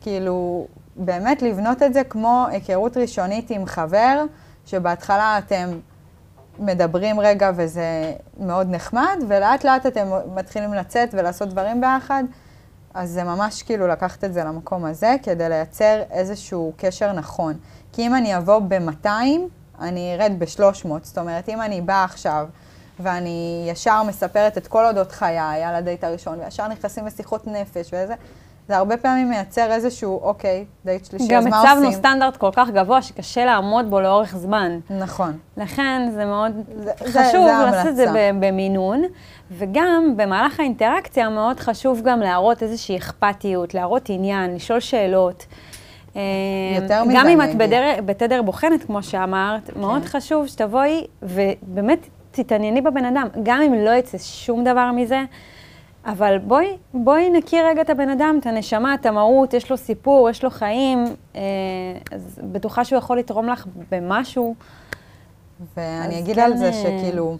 כאילו, 0.00 0.66
באמת 0.96 1.42
לבנות 1.42 1.82
את 1.82 1.94
זה 1.94 2.04
כמו 2.04 2.46
היכרות 2.48 2.96
ראשונית 2.96 3.50
עם 3.50 3.66
חבר, 3.66 4.24
שבהתחלה 4.66 5.38
אתם 5.38 5.68
מדברים 6.58 7.20
רגע 7.20 7.50
וזה 7.56 8.12
מאוד 8.40 8.70
נחמד, 8.70 9.16
ולאט 9.28 9.64
לאט 9.64 9.86
אתם 9.86 10.08
מתחילים 10.34 10.74
לצאת 10.74 11.08
ולעשות 11.12 11.48
דברים 11.48 11.80
ביחד, 11.80 12.24
אז 12.94 13.10
זה 13.10 13.24
ממש 13.24 13.62
כאילו 13.62 13.88
לקחת 13.88 14.24
את 14.24 14.32
זה 14.32 14.44
למקום 14.44 14.84
הזה, 14.84 15.16
כדי 15.22 15.48
לייצר 15.48 16.02
איזשהו 16.10 16.72
קשר 16.76 17.12
נכון. 17.12 17.54
כי 17.92 18.06
אם 18.06 18.14
אני 18.14 18.36
אבוא 18.36 18.58
ב-200, 18.68 19.08
אני 19.80 20.14
ארד 20.14 20.32
ב-300. 20.38 20.88
זאת 21.02 21.18
אומרת, 21.18 21.48
אם 21.48 21.62
אני 21.62 21.80
באה 21.80 22.04
עכשיו 22.04 22.48
ואני 23.00 23.66
ישר 23.70 24.02
מספרת 24.02 24.58
את 24.58 24.66
כל 24.66 24.86
אודות 24.86 25.12
חיי 25.12 25.64
על 25.64 25.74
הדייט 25.74 26.04
הראשון, 26.04 26.38
וישר 26.40 26.68
נכנסים 26.68 27.06
לשיחות 27.06 27.46
נפש 27.46 27.86
וזה, 27.86 28.14
זה 28.68 28.76
הרבה 28.76 28.96
פעמים 28.96 29.28
מייצר 29.30 29.72
איזשהו, 29.72 30.20
אוקיי, 30.22 30.64
דייט 30.84 31.04
שלישי, 31.04 31.28
גם 31.28 31.38
אז 31.38 31.46
מה 31.46 31.60
עושים? 31.60 31.70
הצבנו 31.72 31.92
סטנדרט 31.92 32.36
כל 32.36 32.50
כך 32.56 32.68
גבוה 32.70 33.02
שקשה 33.02 33.44
לעמוד 33.44 33.90
בו 33.90 34.00
לאורך 34.00 34.36
זמן. 34.36 34.78
נכון. 34.90 35.38
לכן 35.56 36.08
זה 36.14 36.24
מאוד 36.24 36.52
זה- 36.76 36.92
חשוב 36.98 37.12
זה- 37.46 37.56
זה 37.56 37.64
לעשות 37.64 37.86
את 37.88 37.96
זה 37.96 38.06
במינון, 38.40 39.02
וגם 39.50 40.14
במהלך 40.16 40.60
האינטראקציה 40.60 41.28
מאוד 41.28 41.60
חשוב 41.60 42.00
גם 42.04 42.20
להראות 42.20 42.62
איזושהי 42.62 42.96
אכפתיות, 42.96 43.74
להראות 43.74 44.06
עניין, 44.08 44.54
לשאול 44.54 44.80
שאלות. 44.80 45.46
אה, 46.16 46.20
יותר 46.82 47.04
מזה, 47.04 47.14
גם 47.16 47.26
אם 47.26 47.42
את. 47.42 47.54
בדר, 47.56 47.82
בתדר 48.06 48.42
בוחנת, 48.42 48.84
כמו 48.84 49.02
שאמרת, 49.02 49.76
מאוד 49.76 50.04
חשוב 50.04 50.46
שתבואי 50.46 51.06
ובאמת 51.22 51.98
תתענייני 52.30 52.80
בבן 52.80 53.04
אדם, 53.04 53.26
גם 53.42 53.62
אם 53.62 53.74
לא 53.74 53.90
יצא 53.90 54.18
שום 54.18 54.64
דבר 54.64 54.90
מזה. 54.92 55.22
אבל 56.06 56.38
בואי, 56.38 56.76
בואי 56.94 57.30
נכיר 57.30 57.66
רגע 57.66 57.82
את 57.82 57.90
הבן 57.90 58.08
אדם, 58.08 58.36
את 58.40 58.46
הנשמה, 58.46 58.94
את 58.94 59.06
המהות, 59.06 59.54
יש 59.54 59.70
לו 59.70 59.76
סיפור, 59.76 60.30
יש 60.30 60.44
לו 60.44 60.50
חיים, 60.50 61.04
אה, 61.36 61.40
אז 62.12 62.40
בטוחה 62.52 62.84
שהוא 62.84 62.98
יכול 62.98 63.18
לתרום 63.18 63.48
לך 63.48 63.66
במשהו. 63.90 64.54
ואני 65.76 66.18
אגיד 66.18 66.36
כן, 66.36 66.42
על 66.42 66.56
זה 66.56 66.66
אה, 66.66 66.72
שכאילו, 66.72 67.36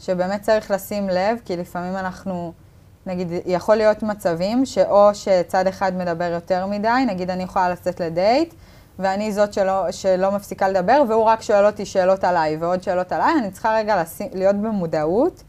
שבאמת 0.00 0.42
צריך 0.42 0.70
לשים 0.70 1.08
לב, 1.08 1.38
כי 1.44 1.56
לפעמים 1.56 1.96
אנחנו, 1.96 2.52
נגיד, 3.06 3.28
יכול 3.46 3.76
להיות 3.76 4.02
מצבים 4.02 4.66
שאו 4.66 5.14
שצד 5.14 5.66
אחד 5.66 5.96
מדבר 5.96 6.30
יותר 6.32 6.66
מדי, 6.66 7.04
נגיד 7.08 7.30
אני 7.30 7.42
יכולה 7.42 7.68
לצאת 7.68 8.00
לדייט, 8.00 8.54
ואני 8.98 9.32
זאת 9.32 9.52
שלא, 9.52 9.90
שלא 9.90 10.30
מפסיקה 10.30 10.68
לדבר, 10.68 11.02
והוא 11.08 11.24
רק 11.24 11.42
שואל 11.42 11.66
אותי 11.66 11.86
שאלות 11.86 12.24
עליי 12.24 12.56
ועוד 12.56 12.82
שאלות 12.82 13.12
עליי, 13.12 13.34
אני 13.38 13.50
צריכה 13.50 13.74
רגע 13.76 14.02
לשים, 14.02 14.28
להיות 14.32 14.56
במודעות, 14.56 15.42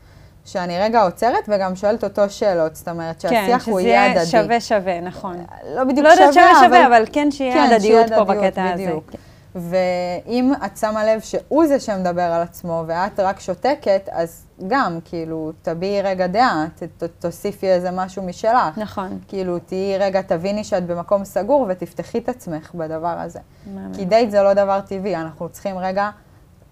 שאני 0.46 0.80
רגע 0.80 1.02
עוצרת 1.02 1.44
וגם 1.48 1.76
שואלת 1.76 2.04
אותו 2.04 2.30
שאלות, 2.30 2.76
זאת 2.76 2.88
אומרת 2.88 3.22
שהשיח 3.22 3.68
הוא 3.68 3.80
יהיה 3.80 4.06
הדדי. 4.06 4.20
כן, 4.20 4.26
שזה 4.26 4.38
יהיה 4.38 4.44
שווה 4.44 4.62
שווה, 4.62 5.02
נכון. 5.02 5.46
לא 5.76 5.84
בדיוק 5.84 6.08
לא 6.08 6.16
שווה, 6.16 6.34
שווה 6.34 6.52
אבל... 6.52 6.66
שווה, 6.66 6.88
אבל 6.88 7.06
כן 7.12 7.32
שיהיה 7.32 7.54
כן, 7.54 7.74
הדדיות 7.74 8.14
פה 8.16 8.24
בקטע 8.24 8.64
הזה. 8.64 8.84
בדיוק. 8.84 9.12
ואם 9.56 10.52
את 10.66 10.78
שמה 10.78 11.06
לב 11.06 11.20
שהוא 11.22 11.66
זה 11.66 11.80
שמדבר 11.80 12.22
על 12.22 12.42
עצמו 12.42 12.84
ואת 12.88 13.20
רק 13.20 13.40
שותקת, 13.40 14.10
אז 14.12 14.46
גם, 14.68 15.00
כאילו, 15.06 15.52
תביעי 15.62 16.02
רגע 16.02 16.28
דעה, 16.28 16.66
ת, 16.76 16.84
ת, 16.84 17.04
תוסיפי 17.20 17.70
איזה 17.70 17.92
משהו 17.92 18.24
משלך. 18.24 18.78
נכון. 18.78 19.20
כאילו, 19.28 19.60
תהיי 19.60 19.98
רגע, 19.98 20.22
תביני 20.22 20.64
שאת 20.64 20.86
במקום 20.86 21.26
סגור 21.26 21.66
ותפתחי 21.70 22.18
את 22.18 22.30
עצמך 22.30 22.72
בדבר 22.74 23.16
הזה. 23.20 23.40
מהמם. 23.74 23.94
כי 23.94 24.06
דייט 24.06 24.32
זה 24.32 24.42
לא 24.42 24.54
דבר 24.54 24.80
טבעי, 24.82 25.16
אנחנו 25.16 25.50
צריכים 25.50 25.78
רגע 25.78 26.10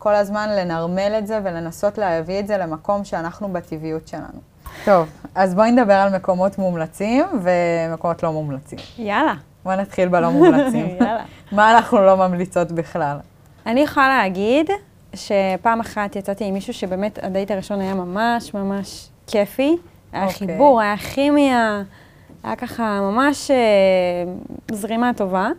כל 0.01 0.15
הזמן 0.15 0.49
לנרמל 0.49 1.15
את 1.17 1.27
זה 1.27 1.39
ולנסות 1.43 1.97
להביא 1.97 2.39
את 2.39 2.47
זה 2.47 2.57
למקום 2.57 3.03
שאנחנו 3.03 3.47
בטבעיות 3.53 4.07
שלנו. 4.07 4.39
טוב, 4.85 5.09
אז 5.35 5.55
בואי 5.55 5.71
נדבר 5.71 5.93
על 5.93 6.15
מקומות 6.15 6.57
מומלצים 6.57 7.25
ומקומות 7.41 8.23
לא 8.23 8.31
מומלצים. 8.31 8.79
יאללה. 8.97 9.33
בואי 9.63 9.77
נתחיל 9.77 10.07
בלא 10.07 10.29
מומלצים. 10.29 10.85
יאללה. 10.99 11.23
מה 11.51 11.75
אנחנו 11.75 12.01
לא 12.01 12.17
ממליצות 12.17 12.71
בכלל? 12.71 13.17
אני 13.65 13.79
יכולה 13.81 14.07
להגיד 14.07 14.69
שפעם 15.13 15.79
אחת 15.79 16.15
יצאתי 16.15 16.45
עם 16.45 16.53
מישהו 16.53 16.73
שבאמת 16.73 17.19
הדייט 17.23 17.51
הראשון 17.51 17.81
היה 17.81 17.93
ממש 17.93 18.53
ממש 18.53 19.09
כיפי. 19.27 19.77
היה 20.13 20.25
אוקיי. 20.25 20.47
חיבור, 20.47 20.81
היה 20.81 20.97
כימיה, 20.97 21.81
היה 22.43 22.55
ככה 22.55 22.99
ממש 23.01 23.51
אה, 23.51 23.57
זרימה 24.71 25.11
טובה. 25.17 25.49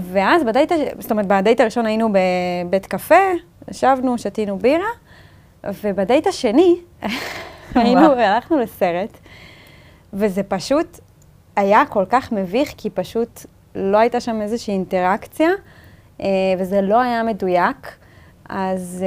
ואז 0.00 0.44
בדייט, 0.44 0.72
זאת 0.98 1.10
אומרת, 1.10 1.26
בדייט 1.26 1.60
הראשון 1.60 1.86
היינו 1.86 2.08
בבית 2.12 2.86
קפה, 2.86 3.14
ישבנו, 3.70 4.18
שתינו 4.18 4.58
בירה, 4.58 4.88
ובדייט 5.64 6.26
השני 6.26 6.76
היינו, 7.74 8.12
הלכנו 8.12 8.58
לסרט, 8.58 9.18
וזה 10.12 10.42
פשוט 10.42 11.00
היה 11.56 11.86
כל 11.86 12.04
כך 12.08 12.32
מביך, 12.32 12.74
כי 12.76 12.90
פשוט 12.90 13.40
לא 13.74 13.98
הייתה 13.98 14.20
שם 14.20 14.42
איזושהי 14.42 14.74
אינטראקציה, 14.74 15.48
אה, 16.20 16.26
וזה 16.58 16.80
לא 16.80 17.00
היה 17.00 17.22
מדויק. 17.22 17.96
אז 18.48 19.04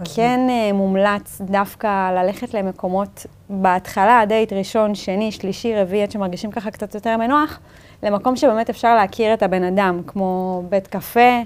אז 0.00 0.06
כן 0.16 0.40
אה, 0.50 0.72
מומלץ 0.72 1.40
דווקא 1.40 2.12
ללכת 2.12 2.54
למקומות, 2.54 3.26
בהתחלה, 3.50 4.22
דייט 4.28 4.52
ראשון, 4.52 4.94
שני, 4.94 5.32
שלישי, 5.32 5.74
רביעי, 5.76 6.02
עד 6.02 6.10
שמרגישים 6.10 6.50
ככה 6.50 6.70
קצת 6.70 6.94
יותר 6.94 7.16
מנוח, 7.16 7.60
למקום 8.02 8.36
שבאמת 8.36 8.70
אפשר 8.70 8.94
להכיר 8.94 9.34
את 9.34 9.42
הבן 9.42 9.64
אדם, 9.64 10.00
כמו 10.06 10.62
בית 10.68 10.86
קפה, 10.86 11.40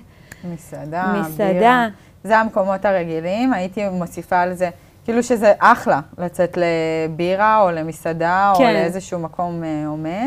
מסעדה, 0.45 1.15
מסעדה. 1.21 1.53
בירה. 1.53 1.89
זה 2.25 2.39
המקומות 2.39 2.85
הרגילים, 2.85 3.53
הייתי 3.53 3.89
מוסיפה 3.89 4.41
על 4.41 4.55
זה, 4.55 4.71
כאילו 5.05 5.23
שזה 5.23 5.53
אחלה 5.59 6.01
לצאת 6.19 6.59
לבירה 6.61 7.63
או 7.63 7.71
למסעדה 7.71 8.51
או 8.55 8.59
כן. 8.59 8.73
לאיזשהו 8.73 9.19
מקום 9.19 9.65
אה, 9.65 9.87
הומה. 9.87 10.25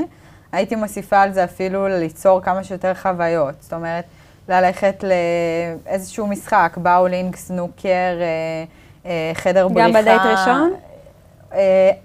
הייתי 0.51 0.75
מוסיפה 0.75 1.21
על 1.21 1.31
זה 1.31 1.43
אפילו 1.43 1.87
ליצור 1.87 2.41
כמה 2.41 2.63
שיותר 2.63 2.93
חוויות. 2.93 3.55
זאת 3.59 3.73
אומרת, 3.73 4.03
ללכת 4.49 5.03
לאיזשהו 5.03 6.27
משחק, 6.27 6.77
באולינג, 6.77 7.35
סנוקר, 7.35 7.89
אה, 7.89 8.63
אה, 9.05 9.31
חדר 9.33 9.67
בריחה. 9.67 9.87
גם 9.87 9.93
בדייט 9.93 10.21
ראשון? 10.21 10.73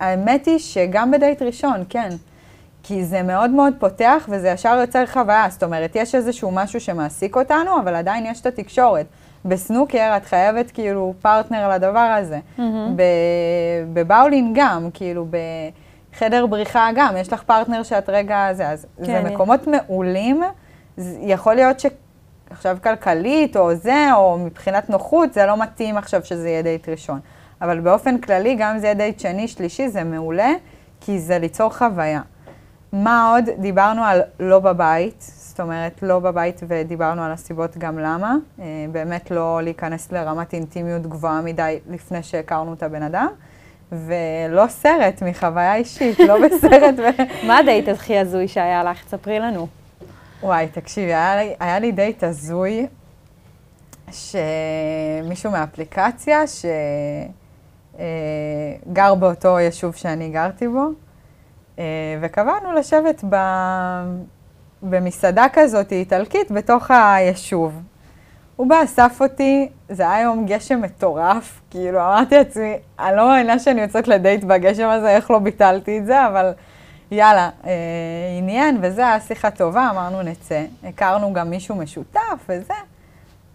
האמת 0.00 0.46
היא 0.46 0.58
שגם 0.58 1.10
בדייט 1.10 1.42
ראשון, 1.42 1.84
כן. 1.88 2.08
כי 2.82 3.04
זה 3.04 3.22
מאוד 3.22 3.50
מאוד 3.50 3.74
פותח 3.78 4.28
וזה 4.28 4.48
ישר 4.48 4.78
יוצר 4.80 5.06
חוויה. 5.06 5.46
זאת 5.50 5.62
אומרת, 5.62 5.96
יש 5.96 6.14
איזשהו 6.14 6.50
משהו 6.50 6.80
שמעסיק 6.80 7.36
אותנו, 7.36 7.80
אבל 7.80 7.94
עדיין 7.94 8.26
יש 8.26 8.40
את 8.40 8.46
התקשורת. 8.46 9.06
בסנוקר 9.44 10.12
את 10.16 10.24
חייבת 10.24 10.70
כאילו 10.70 11.14
פרטנר 11.22 11.68
לדבר 11.68 11.98
הזה. 11.98 12.38
Mm-hmm. 12.58 12.62
בבאולינג 13.92 14.52
גם, 14.56 14.88
כאילו 14.94 15.26
בחדר 16.14 16.46
בריחה 16.46 16.88
גם, 16.96 17.16
יש 17.16 17.32
לך 17.32 17.42
פרטנר 17.42 17.82
שאת 17.82 18.08
רגע 18.08 18.48
זה, 18.52 18.68
אז 18.68 18.86
כן, 18.96 19.04
זה 19.04 19.30
מקומות 19.30 19.66
מעולים. 19.66 20.42
יכול 21.20 21.54
להיות 21.54 21.76
שעכשיו 21.80 22.78
כלכלית 22.82 23.56
או 23.56 23.74
זה, 23.74 24.14
או 24.14 24.38
מבחינת 24.38 24.90
נוחות, 24.90 25.32
זה 25.32 25.46
לא 25.46 25.56
מתאים 25.56 25.96
עכשיו 25.96 26.24
שזה 26.24 26.48
יהיה 26.48 26.62
דייט 26.62 26.88
ראשון. 26.88 27.20
אבל 27.62 27.80
באופן 27.80 28.18
כללי, 28.18 28.54
גם 28.54 28.70
אם 28.70 28.78
זה 28.78 28.86
יהיה 28.86 28.94
דייט 28.94 29.20
שני, 29.20 29.48
שלישי, 29.48 29.88
זה 29.88 30.04
מעולה, 30.04 30.52
כי 31.00 31.18
זה 31.18 31.38
ליצור 31.38 31.70
חוויה. 31.70 32.20
מה 32.92 33.30
עוד? 33.30 33.44
דיברנו 33.58 34.04
על 34.04 34.20
לא 34.40 34.58
בבית, 34.58 35.24
זאת 35.28 35.60
אומרת, 35.60 36.02
לא 36.02 36.18
בבית 36.18 36.60
ודיברנו 36.68 37.22
על 37.22 37.32
הסיבות 37.32 37.78
גם 37.78 37.98
למה. 37.98 38.34
אה, 38.60 38.64
באמת 38.92 39.30
לא 39.30 39.60
להיכנס 39.62 40.12
לרמת 40.12 40.52
אינטימיות 40.52 41.02
גבוהה 41.02 41.40
מדי 41.40 41.78
לפני 41.90 42.22
שהכרנו 42.22 42.72
את 42.72 42.82
הבן 42.82 43.02
אדם. 43.02 43.28
ולא 43.92 44.66
סרט, 44.68 45.22
מחוויה 45.22 45.74
אישית, 45.74 46.18
לא 46.18 46.36
בסרט. 46.42 46.94
ו... 46.98 47.02
מה 47.46 47.58
הדייט 47.58 47.88
הכי 47.88 48.18
הזוי 48.18 48.48
שהיה 48.48 48.84
לך? 48.84 49.08
ספרי 49.08 49.38
לנו. 49.38 49.66
וואי, 50.42 50.68
תקשיבי, 50.68 51.14
היה 51.14 51.36
לי, 51.36 51.54
היה 51.60 51.78
לי 51.78 51.92
דייט 51.92 52.24
הזוי, 52.24 52.86
שמישהו 54.12 55.50
מהאפליקציה, 55.50 56.46
שגר 56.46 56.70
אה, 58.96 59.14
באותו 59.14 59.58
יישוב 59.58 59.94
שאני 59.94 60.30
גרתי 60.30 60.68
בו, 60.68 60.88
וקבענו 62.20 62.72
לשבת 62.72 63.24
ב... 63.30 63.36
במסעדה 64.82 65.46
כזאת 65.52 65.92
איטלקית 65.92 66.50
בתוך 66.50 66.90
היישוב. 66.90 67.82
הוא 68.56 68.66
בא, 68.66 68.84
אסף 68.84 69.18
אותי, 69.20 69.68
זה 69.88 70.10
היה 70.10 70.22
יום 70.22 70.46
גשם 70.46 70.82
מטורף, 70.82 71.60
כאילו 71.70 71.98
אמרתי 72.00 72.36
לעצמי, 72.36 72.74
אני 72.98 73.16
לא 73.16 73.28
מאמינה 73.28 73.58
שאני 73.58 73.80
יוצאת 73.80 74.08
לדייט 74.08 74.44
בגשם 74.44 74.88
הזה, 74.88 75.10
איך 75.10 75.30
לא 75.30 75.38
ביטלתי 75.38 75.98
את 75.98 76.06
זה, 76.06 76.26
אבל 76.26 76.52
יאללה, 77.10 77.50
אה, 77.66 77.70
עניין 78.38 78.78
וזה, 78.82 79.06
היה 79.06 79.20
שיחה 79.20 79.50
טובה, 79.50 79.90
אמרנו 79.90 80.22
נצא. 80.22 80.64
הכרנו 80.84 81.32
גם 81.32 81.50
מישהו 81.50 81.76
משותף 81.76 82.46
וזה, 82.48 82.74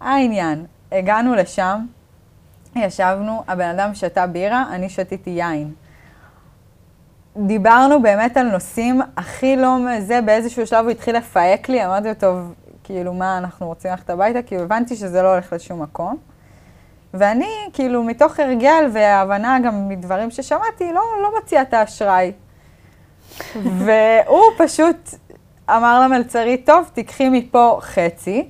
היה 0.00 0.24
עניין. 0.24 0.64
הגענו 0.92 1.34
לשם, 1.34 1.78
ישבנו, 2.76 3.42
הבן 3.48 3.68
אדם 3.68 3.94
שתה 3.94 4.26
בירה, 4.26 4.64
אני 4.72 4.88
שתיתי 4.88 5.30
יין. 5.30 5.72
דיברנו 7.46 8.02
באמת 8.02 8.36
על 8.36 8.46
נושאים 8.50 9.00
הכי 9.16 9.56
לא 9.56 9.76
זה, 10.00 10.20
באיזשהו 10.20 10.66
שלב 10.66 10.84
הוא 10.84 10.90
התחיל 10.90 11.16
לפהק 11.16 11.68
לי, 11.68 11.86
אמרתי 11.86 12.08
לו, 12.08 12.14
טוב, 12.14 12.54
כאילו, 12.84 13.14
מה, 13.14 13.38
אנחנו 13.38 13.66
רוצים 13.66 13.90
ללכת 13.90 14.10
הביתה? 14.10 14.42
כאילו, 14.42 14.62
הבנתי 14.62 14.96
שזה 14.96 15.22
לא 15.22 15.32
הולך 15.32 15.52
לשום 15.52 15.82
מקום. 15.82 16.16
ואני, 17.14 17.50
כאילו, 17.72 18.02
מתוך 18.02 18.40
הרגל 18.40 18.90
והבנה 18.92 19.58
גם 19.64 19.88
מדברים 19.88 20.30
ששמעתי, 20.30 20.92
לא, 20.92 21.02
לא 21.22 21.30
מציעה 21.38 21.62
את 21.62 21.74
האשראי. 21.74 22.32
והוא 23.84 24.44
פשוט 24.58 25.10
אמר 25.70 26.00
למלצרית, 26.04 26.66
טוב, 26.66 26.90
תיקחי 26.94 27.28
מפה 27.28 27.78
חצי, 27.80 28.48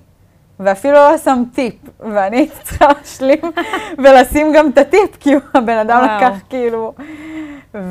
ואפילו 0.61 0.95
לא 0.95 1.19
שם 1.19 1.43
טיפ, 1.55 1.75
ואני 2.01 2.49
צריכה 2.63 2.87
להשלים 2.99 3.41
ולשים 4.05 4.53
גם 4.55 4.71
את 4.71 4.79
הטיפ, 4.79 5.17
כי 5.21 5.35
הבן 5.55 5.79
אדם 5.79 6.03
וואו. 6.05 6.17
לקח 6.17 6.39
כאילו... 6.49 6.95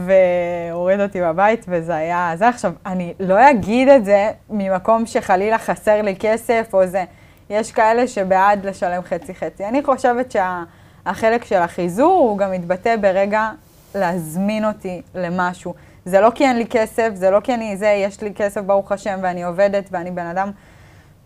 והוריד 0.06 1.00
אותי 1.00 1.22
בבית, 1.22 1.66
וזה 1.68 1.96
היה... 1.96 2.32
זה 2.36 2.48
עכשיו, 2.48 2.74
אני 2.86 3.14
לא 3.20 3.50
אגיד 3.50 3.88
את 3.88 4.06
זה 4.06 4.32
ממקום 4.50 5.06
שחלילה 5.06 5.58
חסר 5.58 6.02
לי 6.02 6.16
כסף 6.20 6.70
או 6.74 6.88
זה. 6.88 7.04
יש 7.50 7.72
כאלה 7.72 8.08
שבעד 8.08 8.66
לשלם 8.66 9.02
חצי-חצי. 9.02 9.66
אני 9.66 9.84
חושבת 9.84 10.32
שהחלק 10.32 11.46
של 11.46 11.56
החיזור 11.56 12.14
הוא 12.14 12.38
גם 12.38 12.52
מתבטא 12.52 12.96
ברגע 12.96 13.50
להזמין 13.96 14.66
אותי 14.66 15.02
למשהו. 15.16 15.74
זה 16.06 16.22
לא 16.22 16.32
כי 16.36 16.44
אין 16.44 16.58
לי 16.58 16.66
כסף, 16.70 17.10
זה 17.14 17.32
לא 17.32 17.40
כי 17.40 17.54
אני 17.54 17.78
זה, 17.78 17.88
יש 17.88 18.22
לי 18.22 18.34
כסף 18.34 18.62
ברוך 18.62 18.92
השם 18.92 19.20
ואני 19.22 19.44
עובדת 19.44 19.90
ואני 19.92 20.12
בן 20.12 20.26
אדם 20.26 20.52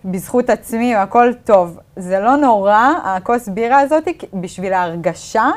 בזכות 0.05 0.49
עצמי 0.49 0.95
והכל 0.95 1.33
טוב. 1.43 1.79
זה 1.95 2.19
לא 2.19 2.35
נורא, 2.35 2.89
הכוס 3.03 3.47
בירה 3.47 3.79
הזאת, 3.79 4.07
בשביל 4.33 4.73
ההרגשה, 4.73 5.49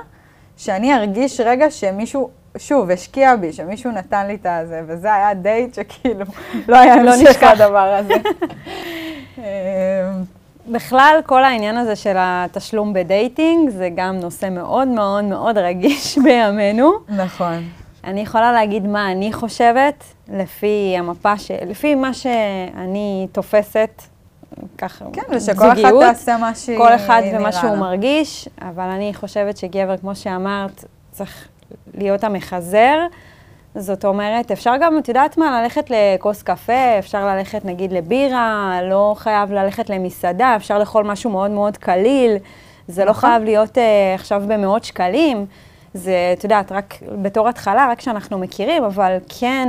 שאני 0.57 0.95
ארגיש 0.95 1.41
רגע 1.41 1.71
שמישהו, 1.71 2.31
שוב, 2.59 2.91
השקיע 2.91 3.37
בי, 3.37 3.53
שמישהו 3.53 3.91
נתן 3.91 4.27
לי 4.27 4.35
את 4.35 4.47
הזה, 4.47 4.83
וזה 4.87 5.15
היה 5.15 5.35
דייט 5.35 5.75
שכאילו 5.75 6.25
לא 6.69 6.77
היה 6.77 7.03
לא 7.03 7.15
המשך 7.15 7.29
נשכח. 7.31 7.51
הדבר 7.53 7.95
הזה. 7.99 8.15
אמ, 9.39 9.45
בכלל, 10.69 11.21
כל 11.27 11.45
העניין 11.45 11.77
הזה 11.77 11.97
של 11.97 12.15
התשלום 12.19 12.93
ב 12.93 13.03
dating, 13.03 13.71
זה 13.71 13.89
גם 13.95 14.17
נושא 14.21 14.49
מאוד 14.51 14.89
מאוד 14.89 15.25
מאוד 15.25 15.59
רגיש 15.59 16.19
בימינו. 16.25 16.93
נכון. 17.09 17.63
אני 18.05 18.21
יכולה 18.21 18.53
להגיד 18.53 18.87
מה 18.87 19.13
אני 19.13 19.33
חושבת, 19.33 20.05
לפי 20.33 20.95
המפה, 20.99 21.39
ש... 21.39 21.51
לפי 21.67 21.95
מה 21.95 22.15
שאני 22.15 23.27
תופסת, 23.33 24.03
ככה, 24.79 25.05
כן, 25.13 25.23
ושכל 25.31 25.53
אחת 25.67 25.77
זוגיות, 25.77 26.03
תעשה 26.05 26.37
מה 26.37 26.55
שהיא 26.55 26.79
כל 26.79 26.95
אחד 26.95 27.23
ומה 27.31 27.39
נראה 27.39 27.53
שהוא 27.53 27.71
לה. 27.71 27.77
מרגיש, 27.77 28.49
אבל 28.63 28.85
אני 28.85 29.15
חושבת 29.15 29.57
שגבר, 29.57 29.97
כמו 29.97 30.15
שאמרת, 30.15 30.85
צריך 31.13 31.49
להיות 31.99 32.25
המחזר. 32.25 32.99
זאת 33.75 34.05
אומרת, 34.05 34.51
אפשר 34.51 34.73
גם, 34.81 34.99
את 34.99 35.09
יודעת 35.09 35.39
מה, 35.39 35.63
ללכת 35.63 35.91
לכוס 35.91 36.43
קפה, 36.43 36.99
אפשר 36.99 37.27
ללכת 37.27 37.65
נגיד 37.65 37.93
לבירה, 37.93 38.79
לא 38.83 39.15
חייב 39.19 39.53
ללכת 39.53 39.91
למסעדה, 39.91 40.57
אפשר 40.57 40.79
לאכול 40.79 41.05
משהו 41.05 41.31
מאוד 41.31 41.51
מאוד 41.51 41.77
קליל. 41.77 42.37
זה 42.89 43.05
לא 43.05 43.11
נכון. 43.11 43.31
חייב 43.31 43.45
להיות 43.45 43.79
uh, 43.79 43.81
עכשיו 44.15 44.43
במאות 44.49 44.85
שקלים. 44.85 45.47
זה, 45.95 46.35
את 46.39 46.45
יודעת, 46.45 46.73
רק 46.73 46.95
בתור 47.23 47.49
התחלה, 47.49 47.89
רק 47.91 47.99
כשאנחנו 47.99 48.39
מכירים, 48.39 48.85
אבל 48.85 49.17
כן, 49.41 49.69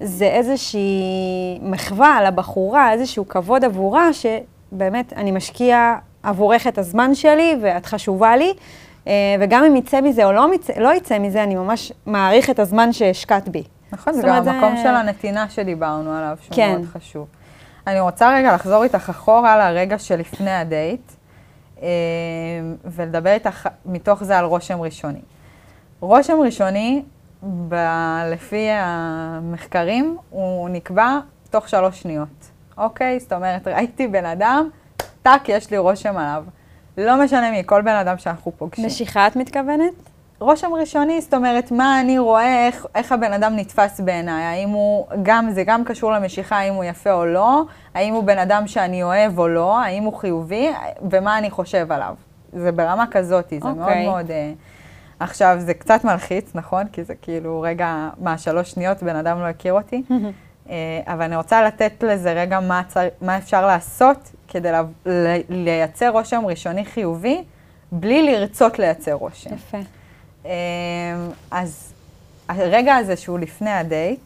זה 0.00 0.24
איזושהי 0.24 1.58
מחווה 1.62 2.22
לבחורה, 2.26 2.92
איזשהו 2.92 3.28
כבוד 3.28 3.64
עבורה, 3.64 4.08
שבאמת 4.12 5.12
אני 5.12 5.30
משקיע 5.30 5.94
עבורך 6.22 6.66
את 6.66 6.78
הזמן 6.78 7.14
שלי, 7.14 7.56
ואת 7.62 7.86
חשובה 7.86 8.36
לי. 8.36 8.52
אה, 9.06 9.12
וגם 9.40 9.64
אם 9.64 9.76
יצא 9.76 10.00
מזה 10.00 10.24
או 10.24 10.32
לא, 10.32 10.50
מצא, 10.54 10.72
לא 10.78 10.94
יצא 10.94 11.18
מזה, 11.18 11.42
אני 11.42 11.54
ממש 11.54 11.92
מעריך 12.06 12.50
את 12.50 12.58
הזמן 12.58 12.92
שהשקעת 12.92 13.48
בי. 13.48 13.62
נכון, 13.92 14.12
זה 14.12 14.22
גם 14.22 14.34
המקום 14.48 14.76
זה- 14.76 14.82
של 14.82 14.88
הנתינה 14.88 15.48
שדיברנו 15.48 16.12
עליו, 16.12 16.36
שהוא 16.42 16.56
כן. 16.56 16.72
מאוד 16.72 16.84
חשוב. 16.92 17.26
אני 17.86 18.00
רוצה 18.00 18.34
רגע 18.34 18.54
לחזור 18.54 18.82
איתך 18.84 19.08
אחורה 19.10 19.58
לרגע 19.72 19.98
שלפני 19.98 20.50
הדייט, 20.50 21.12
אה, 21.82 21.88
ולדבר 22.84 23.32
איתך 23.32 23.68
מתוך 23.86 24.24
זה 24.24 24.38
על 24.38 24.44
רושם 24.44 24.80
ראשוני. 24.80 25.20
רושם 26.00 26.36
ראשוני, 26.44 27.02
ב- 27.68 27.74
לפי 28.32 28.66
המחקרים, 28.72 30.16
הוא 30.30 30.68
נקבע 30.68 31.18
תוך 31.50 31.68
שלוש 31.68 32.00
שניות, 32.02 32.28
אוקיי? 32.78 33.20
זאת 33.20 33.32
אומרת, 33.32 33.68
ראיתי 33.68 34.06
בן 34.08 34.24
אדם, 34.24 34.68
טאק, 35.22 35.48
יש 35.48 35.70
לי 35.70 35.78
רושם 35.78 36.16
עליו. 36.16 36.44
לא 37.06 37.24
משנה 37.24 37.50
מי, 37.50 37.62
כל 37.66 37.82
בן 37.82 37.94
אדם 37.94 38.18
שאנחנו 38.18 38.52
פוגשים. 38.58 38.86
משיכה 38.86 39.26
את 39.26 39.36
מתכוונת? 39.36 39.92
רושם 40.40 40.74
ראשוני, 40.74 41.20
זאת 41.20 41.34
אומרת, 41.34 41.70
מה 41.70 42.00
אני 42.00 42.18
רואה, 42.18 42.66
איך, 42.66 42.86
איך 42.94 43.12
הבן 43.12 43.32
אדם 43.32 43.56
נתפס 43.56 44.00
בעיניי, 44.00 44.44
האם 44.44 44.68
הוא, 44.68 45.06
גם, 45.22 45.50
זה 45.50 45.64
גם 45.64 45.84
קשור 45.84 46.12
למשיכה, 46.12 46.56
האם 46.56 46.74
הוא 46.74 46.84
יפה 46.84 47.12
או 47.12 47.26
לא, 47.26 47.62
האם 47.94 48.14
הוא 48.14 48.24
בן 48.24 48.38
אדם 48.38 48.66
שאני 48.66 49.02
אוהב 49.02 49.38
או 49.38 49.48
לא, 49.48 49.80
האם 49.80 50.02
הוא 50.02 50.14
חיובי, 50.14 50.70
ומה 51.10 51.38
אני 51.38 51.50
חושב 51.50 51.92
עליו. 51.92 52.14
זה 52.52 52.72
ברמה 52.72 53.04
כזאת, 53.10 53.50
זה 53.50 53.58
מאוד 53.60 53.78
אוקיי. 53.78 54.06
מאוד... 54.06 54.30
אה, 54.30 54.52
עכשיו, 55.20 55.56
זה 55.58 55.74
קצת 55.74 56.04
מלחיץ, 56.04 56.54
נכון? 56.54 56.86
כי 56.92 57.04
זה 57.04 57.14
כאילו, 57.14 57.60
רגע, 57.60 58.08
מה, 58.18 58.38
שלוש 58.38 58.70
שניות, 58.70 59.02
בן 59.02 59.16
אדם 59.16 59.38
לא 59.38 59.44
הכיר 59.44 59.72
אותי. 59.72 60.02
אה, 60.70 61.00
אבל 61.06 61.22
אני 61.22 61.36
רוצה 61.36 61.62
לתת 61.62 61.92
לזה 62.02 62.32
רגע 62.32 62.60
מה, 62.60 62.82
צר, 62.88 63.08
מה 63.22 63.38
אפשר 63.38 63.66
לעשות 63.66 64.30
כדי 64.48 64.72
לה, 64.72 64.82
לייצר 65.48 66.10
רושם 66.10 66.42
ראשוני 66.46 66.84
חיובי, 66.84 67.44
בלי 67.92 68.22
לרצות 68.22 68.78
לייצר 68.78 69.12
רושם. 69.12 69.54
יפה. 69.54 69.78
אמ, 70.44 70.50
אז 71.50 71.92
הרגע 72.48 72.96
הזה 72.96 73.16
שהוא 73.16 73.38
לפני 73.38 73.70
הדייט, 73.70 74.20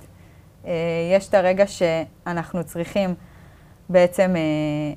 אה, 0.66 0.72
יש 1.16 1.28
את 1.28 1.34
הרגע 1.34 1.64
שאנחנו 1.66 2.64
צריכים 2.64 3.14
בעצם 3.88 4.34
אה, 4.36 4.94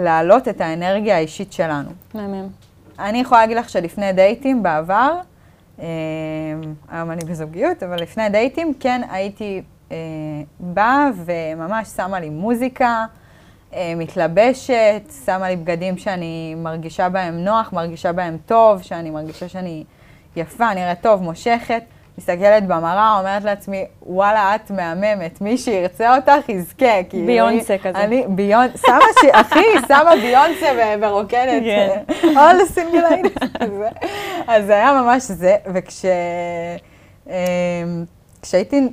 להעלות 0.00 0.48
את 0.48 0.60
האנרגיה 0.60 1.16
האישית 1.16 1.52
שלנו. 1.52 1.90
מהמם. 2.14 2.48
אני 2.98 3.20
יכולה 3.20 3.40
להגיד 3.40 3.56
לך 3.56 3.68
שלפני 3.68 4.12
דייטים 4.12 4.62
בעבר, 4.62 5.20
אה, 5.80 5.84
היום 6.88 7.10
אני 7.10 7.24
בזוגיות, 7.24 7.82
אבל 7.82 8.02
לפני 8.02 8.28
דייטים 8.28 8.74
כן 8.80 9.00
הייתי 9.10 9.62
אה, 9.92 9.96
באה 10.60 11.08
וממש 11.24 11.88
שמה 11.88 12.20
לי 12.20 12.30
מוזיקה, 12.30 13.04
אה, 13.74 13.92
מתלבשת, 13.96 15.02
שמה 15.24 15.48
לי 15.48 15.56
בגדים 15.56 15.98
שאני 15.98 16.54
מרגישה 16.56 17.08
בהם 17.08 17.44
נוח, 17.44 17.72
מרגישה 17.72 18.12
בהם 18.12 18.36
טוב, 18.46 18.82
שאני 18.82 19.10
מרגישה 19.10 19.48
שאני 19.48 19.84
יפה, 20.36 20.74
נראית 20.74 21.00
טוב, 21.00 21.22
מושכת. 21.22 21.82
מסתכלת 22.18 22.66
במראה, 22.66 23.18
אומרת 23.18 23.44
לעצמי, 23.44 23.84
וואלה, 24.02 24.54
את 24.54 24.70
מהממת, 24.70 25.40
מי 25.40 25.58
שירצה 25.58 26.16
אותך 26.16 26.48
יזכה. 26.48 27.02
כאילו, 27.08 27.26
ביונסה 27.26 27.74
אני, 27.74 27.82
כזה. 27.82 28.04
אני, 28.04 28.24
ביונסה, 28.28 28.78
שמה 28.86 28.98
ש... 29.22 29.24
אחי, 29.32 29.64
שמה 29.88 30.10
ביונסה 30.22 30.66
ורוקדת. 31.00 31.62
כן. 31.62 32.02
all 32.22 32.80
כזה. 33.60 33.88
אז 34.48 34.66
זה 34.66 34.72
היה 34.72 34.92
ממש 35.02 35.22
זה, 35.22 35.56
וכש... 35.74 36.04
אמ, 37.26 37.32
כשהייתי 38.42 38.88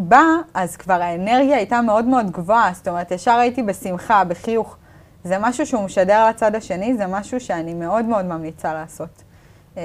באה, 0.00 0.36
אז 0.54 0.76
כבר 0.76 1.02
האנרגיה 1.02 1.56
הייתה 1.56 1.80
מאוד 1.80 2.04
מאוד 2.04 2.30
גבוהה, 2.30 2.70
זאת 2.74 2.88
אומרת, 2.88 3.10
ישר 3.10 3.30
הייתי 3.34 3.62
בשמחה, 3.62 4.24
בחיוך. 4.24 4.76
זה 5.24 5.36
משהו 5.40 5.66
שהוא 5.66 5.82
משדר 5.82 6.28
לצד 6.28 6.54
השני, 6.54 6.94
זה 6.96 7.06
משהו 7.06 7.40
שאני 7.40 7.74
מאוד 7.74 8.04
מאוד 8.04 8.24
ממליצה 8.24 8.72
לעשות. 8.74 9.22
אה, 9.76 9.82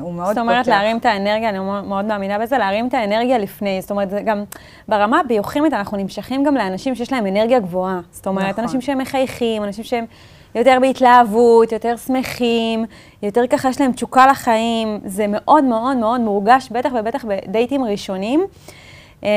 הוא 0.00 0.14
מאוד 0.14 0.28
זאת 0.28 0.38
אומרת, 0.38 0.56
פותח. 0.58 0.68
להרים 0.68 0.96
את 0.96 1.06
האנרגיה, 1.06 1.48
אני 1.48 1.58
מאוד 1.58 2.04
מאמינה 2.04 2.38
בזה, 2.38 2.58
להרים 2.58 2.88
את 2.88 2.94
האנרגיה 2.94 3.38
לפני. 3.38 3.82
זאת 3.82 3.90
אומרת, 3.90 4.08
גם 4.24 4.44
ברמה 4.88 5.20
הביוכימית 5.20 5.72
אנחנו 5.72 5.96
נמשכים 5.96 6.44
גם 6.44 6.54
לאנשים 6.54 6.94
שיש 6.94 7.12
להם 7.12 7.26
אנרגיה 7.26 7.60
גבוהה. 7.60 8.00
זאת 8.10 8.26
אומרת, 8.26 8.48
נכון. 8.48 8.64
אנשים 8.64 8.80
שהם 8.80 8.98
מחייכים, 8.98 9.64
אנשים 9.64 9.84
שהם 9.84 10.04
יותר 10.54 10.78
בהתלהבות, 10.80 11.72
יותר 11.72 11.96
שמחים, 11.96 12.84
יותר 13.22 13.46
ככה 13.46 13.68
יש 13.68 13.80
להם 13.80 13.92
תשוקה 13.92 14.26
לחיים. 14.26 15.00
זה 15.04 15.26
מאוד 15.28 15.64
מאוד 15.64 15.96
מאוד 15.96 16.20
מורגש, 16.20 16.68
בטח 16.72 16.90
ובטח 16.98 17.24
בדייטים 17.24 17.84
ראשונים. 17.84 18.46
אה, 19.24 19.28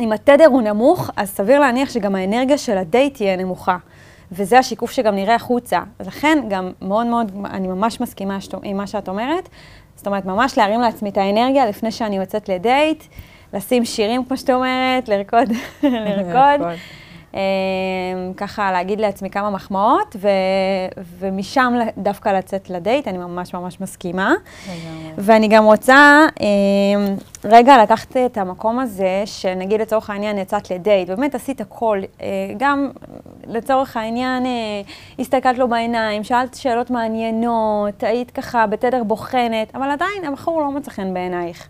אם 0.00 0.12
התדר 0.12 0.46
הוא 0.46 0.62
נמוך, 0.62 1.10
אז 1.16 1.30
סביר 1.30 1.60
להניח 1.60 1.90
שגם 1.90 2.14
האנרגיה 2.14 2.58
של 2.58 2.78
הדייט 2.78 3.14
תהיה 3.14 3.36
נמוכה. 3.36 3.76
וזה 4.32 4.58
השיקוף 4.58 4.90
שגם 4.90 5.14
נראה 5.14 5.34
החוצה. 5.34 5.80
לכן 6.06 6.38
גם 6.48 6.70
מאוד 6.82 7.06
מאוד, 7.06 7.32
אני 7.50 7.68
ממש 7.68 8.00
מסכימה 8.00 8.40
שת- 8.40 8.54
עם 8.62 8.76
מה 8.76 8.86
שאת 8.86 9.08
אומרת. 9.08 9.48
זאת 9.96 10.06
אומרת, 10.06 10.24
ממש 10.24 10.58
להרים 10.58 10.80
לעצמי 10.80 11.10
את 11.10 11.16
האנרגיה 11.18 11.66
לפני 11.66 11.90
שאני 11.90 12.16
יוצאת 12.16 12.48
לדייט, 12.48 13.04
לשים 13.52 13.84
שירים, 13.84 14.24
כמו 14.24 14.36
שאת 14.36 14.50
אומרת, 14.50 15.08
לרקוד, 15.08 15.48
לרקוד. 15.82 16.66
אה, 17.34 17.40
ככה 18.36 18.72
להגיד 18.72 19.00
לעצמי 19.00 19.30
כמה 19.30 19.50
מחמאות, 19.50 20.16
ו, 20.20 20.28
ומשם 21.18 21.74
דווקא 21.98 22.28
לצאת 22.28 22.70
לדייט, 22.70 23.08
אני 23.08 23.18
ממש 23.18 23.54
ממש 23.54 23.80
מסכימה. 23.80 24.34
לגמרי. 24.64 25.12
ואני 25.18 25.48
גם 25.48 25.64
רוצה 25.64 26.26
אה, 26.40 26.46
רגע 27.44 27.82
לקחת 27.82 28.16
את 28.16 28.38
המקום 28.38 28.78
הזה, 28.78 29.22
שנגיד 29.24 29.80
לצורך 29.80 30.10
העניין 30.10 30.38
יצאת 30.38 30.70
לדייט, 30.70 31.08
באמת 31.08 31.34
עשית 31.34 31.60
הכל, 31.60 32.00
אה, 32.20 32.26
גם 32.56 32.90
לצורך 33.46 33.96
העניין 33.96 34.46
אה, 34.46 34.50
הסתכלת 35.18 35.58
לו 35.58 35.68
בעיניים, 35.68 36.24
שאלת 36.24 36.54
שאלות 36.54 36.90
מעניינות, 36.90 38.02
היית 38.02 38.30
ככה 38.30 38.66
בתדר 38.66 39.04
בוחנת, 39.04 39.74
אבל 39.74 39.90
עדיין 39.90 40.24
הבחור 40.24 40.60
לא 40.60 40.70
מצא 40.70 40.90
חן 40.90 41.14
בעינייך. 41.14 41.68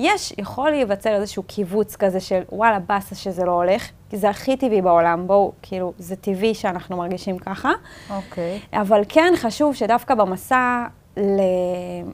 יש, 0.00 0.32
יכול 0.38 0.70
להיווצר 0.70 1.14
איזשהו 1.14 1.42
קיבוץ 1.42 1.96
כזה 1.96 2.20
של 2.20 2.40
וואלה, 2.52 2.78
באסה 2.78 3.14
שזה 3.14 3.44
לא 3.44 3.50
הולך, 3.50 3.88
כי 4.10 4.16
זה 4.16 4.30
הכי 4.30 4.56
טבעי 4.56 4.82
בעולם, 4.82 5.26
בואו, 5.26 5.52
כאילו, 5.62 5.92
זה 5.98 6.16
טבעי 6.16 6.54
שאנחנו 6.54 6.96
מרגישים 6.96 7.38
ככה. 7.38 7.72
אוקיי. 8.10 8.58
אבל 8.72 9.02
כן 9.08 9.32
חשוב 9.36 9.74
שדווקא 9.74 10.14
במסע 10.14 10.84
ל... 11.16 11.40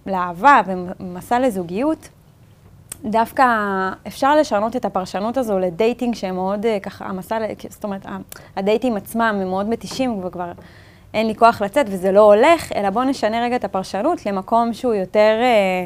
לאהבה 0.07 0.61
ומסע 0.67 1.39
לזוגיות, 1.39 2.09
דווקא 3.05 3.45
אפשר 4.07 4.37
לשנות 4.37 4.77
את 4.77 4.85
הפרשנות 4.85 5.37
הזו 5.37 5.59
לדייטינג 5.59 6.15
שהם 6.15 6.35
מאוד 6.35 6.67
אה, 6.67 6.81
ככה, 6.81 7.05
המסע, 7.05 7.39
זאת 7.69 7.85
אומרת, 7.85 8.07
הדייטים 8.57 8.97
עצמם 8.97 9.39
הם 9.43 9.49
מאוד 9.49 9.69
מתישים 9.69 10.25
וכבר 10.25 10.53
אין 11.15 11.27
לי 11.27 11.35
כוח 11.35 11.63
לצאת 11.63 11.87
וזה 11.89 12.13
לא 12.13 12.21
הולך, 12.21 12.73
אלא 12.75 12.91
בואו 12.91 13.05
נשנה 13.05 13.45
רגע 13.45 13.57
את 13.57 13.65
הפרשנות 13.65 14.27
למקום 14.27 14.73
שהוא 14.73 14.95
יותר 14.95 15.39
אה, 15.43 15.85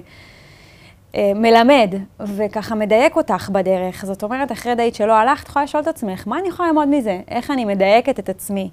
מלמד 1.17 1.95
וככה 2.21 2.75
מדייק 2.75 3.17
אותך 3.17 3.51
בדרך. 3.53 4.05
זאת 4.05 4.23
אומרת, 4.23 4.53
אחרי 4.53 4.75
דייט 4.75 4.95
שלא 4.95 5.13
הלך, 5.13 5.43
את 5.43 5.49
יכולה 5.49 5.65
לשאול 5.65 5.83
את 5.83 5.89
עצמך, 5.89 6.27
מה 6.27 6.39
אני 6.39 6.49
יכולה 6.49 6.69
ללמוד 6.69 6.89
מזה? 6.89 7.21
איך 7.29 7.51
אני 7.51 7.65
מדייקת 7.65 8.19
את 8.19 8.29
עצמי? 8.29 8.71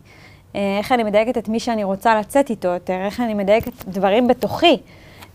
אה, 0.55 0.77
איך 0.77 0.91
אני 0.91 1.03
מדייקת 1.03 1.37
את 1.37 1.49
מי 1.49 1.59
שאני 1.59 1.83
רוצה 1.83 2.19
לצאת 2.19 2.49
איתו 2.49 2.67
יותר? 2.67 2.97
איך 3.05 3.19
אני 3.19 3.33
מדייקת 3.33 3.71
דברים 3.87 4.27
בתוכי? 4.27 4.77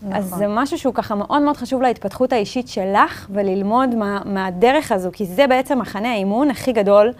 נכון. 0.01 0.13
אז 0.17 0.25
זה 0.25 0.45
משהו 0.49 0.77
שהוא 0.77 0.93
ככה 0.93 1.15
מאוד 1.15 1.41
מאוד 1.41 1.57
חשוב 1.57 1.81
להתפתחות 1.81 2.33
האישית 2.33 2.67
שלך, 2.67 3.27
וללמוד 3.29 3.95
מה, 3.95 4.21
מהדרך 4.25 4.91
הזו, 4.91 5.09
כי 5.13 5.25
זה 5.25 5.47
בעצם 5.47 5.79
מחנה 5.79 6.11
האימון 6.11 6.49
הכי 6.49 6.71
גדול 6.71 7.13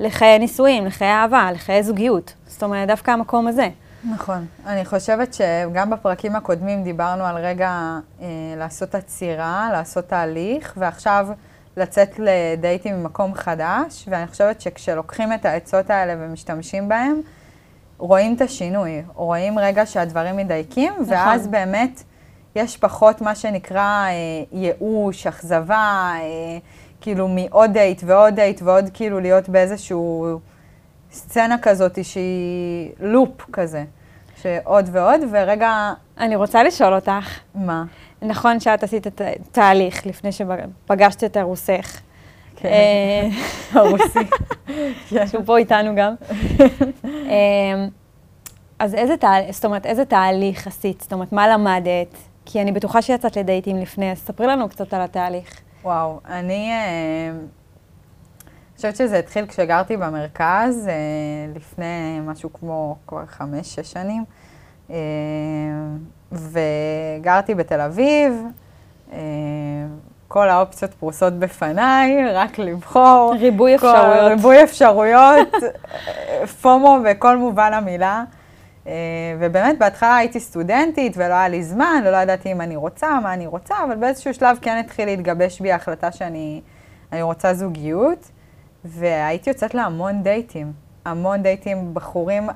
לחיי 0.00 0.38
נישואים, 0.38 0.86
לחיי 0.86 1.08
אהבה, 1.08 1.50
לחיי 1.52 1.82
זוגיות. 1.82 2.32
זאת 2.46 2.62
אומרת, 2.62 2.88
דווקא 2.88 3.10
המקום 3.10 3.46
הזה. 3.46 3.68
נכון. 4.04 4.46
אני 4.66 4.84
חושבת 4.84 5.34
שגם 5.34 5.90
בפרקים 5.90 6.36
הקודמים 6.36 6.84
דיברנו 6.84 7.24
על 7.24 7.36
רגע 7.36 7.98
אה, 8.20 8.26
לעשות 8.56 8.94
עצירה, 8.94 9.68
לעשות 9.72 10.08
תהליך, 10.08 10.74
ועכשיו 10.76 11.28
לצאת 11.76 12.18
לדייטים 12.18 13.00
ממקום 13.00 13.34
חדש, 13.34 14.04
ואני 14.08 14.26
חושבת 14.26 14.60
שכשלוקחים 14.60 15.32
את 15.32 15.44
העצות 15.44 15.90
האלה 15.90 16.14
ומשתמשים 16.18 16.88
בהם, 16.88 17.20
רואים 17.98 18.34
את 18.34 18.40
השינוי, 18.40 19.02
רואים 19.14 19.58
רגע 19.58 19.86
שהדברים 19.86 20.36
מדייקים, 20.36 20.92
נכון. 20.92 21.06
ואז 21.08 21.46
באמת 21.46 22.02
יש 22.54 22.76
פחות 22.76 23.20
מה 23.20 23.34
שנקרא 23.34 24.06
אה, 24.08 24.12
ייאוש, 24.52 25.26
אכזבה, 25.26 26.12
אה, 26.14 26.58
כאילו 27.00 27.28
מעוד 27.28 27.72
דייט 27.72 28.02
ועוד 28.06 28.34
דייט 28.34 28.62
ועוד 28.62 28.84
כאילו 28.94 29.20
להיות 29.20 29.48
באיזשהו 29.48 30.38
סצנה 31.12 31.58
כזאת 31.58 32.04
שהיא 32.04 32.90
לופ 33.00 33.50
כזה, 33.52 33.84
שעוד 34.42 34.88
ועוד, 34.92 35.20
ורגע, 35.30 35.92
אני 36.18 36.36
רוצה 36.36 36.62
לשאול 36.62 36.94
אותך, 36.94 37.38
מה? 37.54 37.84
נכון 38.22 38.60
שאת 38.60 38.82
עשית 38.82 39.06
את 39.06 39.20
התהליך 39.24 40.06
לפני 40.06 40.32
שפגשת 40.32 41.24
את 41.24 41.36
הרוסך. 41.36 42.00
כן. 42.56 42.68
אה, 42.68 43.28
הרוסי. 43.80 44.18
שהוא 45.26 45.44
פה 45.44 45.58
איתנו 45.58 45.94
גם. 45.96 46.14
אמ, 47.04 47.88
אז 48.78 48.94
איזה 48.94 49.16
תהליך, 49.16 49.50
זאת 49.54 49.64
אומרת, 49.64 49.86
איזה 49.86 50.04
תהליך 50.04 50.66
עשית? 50.66 51.00
זאת 51.00 51.12
אומרת, 51.12 51.32
מה 51.32 51.48
למדת? 51.48 52.16
כי 52.44 52.62
אני 52.62 52.72
בטוחה 52.72 53.02
שיצאת 53.02 53.36
לדייטים 53.36 53.76
לפני, 53.76 54.12
אז 54.12 54.18
ספרי 54.18 54.46
לנו 54.46 54.68
קצת 54.68 54.94
על 54.94 55.00
התהליך. 55.00 55.60
וואו, 55.84 56.20
אני 56.28 56.70
אה, 56.72 57.32
חושבת 58.78 58.96
שזה 58.96 59.18
התחיל 59.18 59.46
כשגרתי 59.46 59.96
במרכז, 59.96 60.88
אה, 60.88 60.94
לפני 61.56 62.20
משהו 62.24 62.52
כמו 62.52 62.96
כבר 63.06 63.26
חמש-שש 63.26 63.92
שנים, 63.92 64.24
אה, 64.90 64.96
וגרתי 66.32 67.54
בתל 67.54 67.80
אביב. 67.80 68.42
אה, 69.12 69.18
כל 70.28 70.48
האופציות 70.48 70.94
פרוסות 70.94 71.32
בפניי, 71.38 72.32
רק 72.34 72.58
לבחור. 72.58 73.34
ריבוי 73.40 73.78
כל- 73.78 73.86
אפשרויות. 73.86 74.30
ריבוי 74.30 74.62
אפשרויות, 74.64 75.48
פומו 76.62 76.98
בכל 77.04 77.36
מובן 77.36 77.72
המילה. 77.74 78.24
אה, 78.86 78.92
ובאמת, 79.40 79.78
בהתחלה 79.78 80.16
הייתי 80.16 80.40
סטודנטית 80.40 81.12
ולא 81.16 81.34
היה 81.34 81.48
לי 81.48 81.62
זמן, 81.62 82.02
ולא 82.06 82.16
ידעתי 82.16 82.52
אם 82.52 82.60
אני 82.60 82.76
רוצה, 82.76 83.20
מה 83.22 83.34
אני 83.34 83.46
רוצה, 83.46 83.74
אבל 83.86 83.96
באיזשהו 83.96 84.34
שלב 84.34 84.58
כן 84.62 84.76
התחיל 84.84 85.06
להתגבש 85.06 85.60
בי 85.60 85.72
ההחלטה 85.72 86.12
שאני 86.12 86.60
אני 87.12 87.22
רוצה 87.22 87.54
זוגיות, 87.54 88.30
והייתי 88.84 89.50
יוצאת 89.50 89.74
להמון 89.74 90.22
דייטים. 90.22 90.72
המון 91.04 91.42
דייטים, 91.42 91.94
בחורים, 91.94 92.48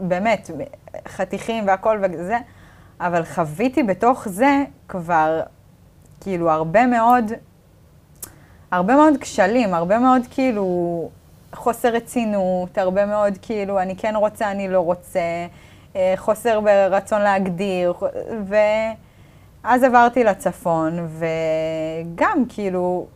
באמת, 0.00 0.50
חתיכים 1.08 1.66
והכל 1.66 1.98
וזה, 2.02 2.38
אבל 3.00 3.24
חוויתי 3.24 3.82
בתוך 3.82 4.28
זה 4.28 4.64
כבר, 4.88 5.40
כאילו, 6.20 6.50
הרבה 6.50 6.86
מאוד 6.86 7.32
הרבה 8.70 8.96
מאוד 8.96 9.14
כשלים, 9.20 9.74
הרבה 9.74 9.98
מאוד 9.98 10.22
כאילו 10.30 11.08
חוסר 11.54 11.88
רצינות, 11.88 12.78
הרבה 12.78 13.06
מאוד 13.06 13.38
כאילו 13.42 13.80
אני 13.80 13.96
כן 13.96 14.16
רוצה, 14.16 14.50
אני 14.50 14.68
לא 14.68 14.80
רוצה, 14.80 15.20
אה, 15.96 16.14
חוסר 16.16 16.60
ברצון 16.60 17.20
להגדיר, 17.20 17.92
ואז 18.46 19.82
עברתי 19.82 20.24
לצפון, 20.24 21.08
וגם 21.08 22.44
כאילו, 22.48 23.06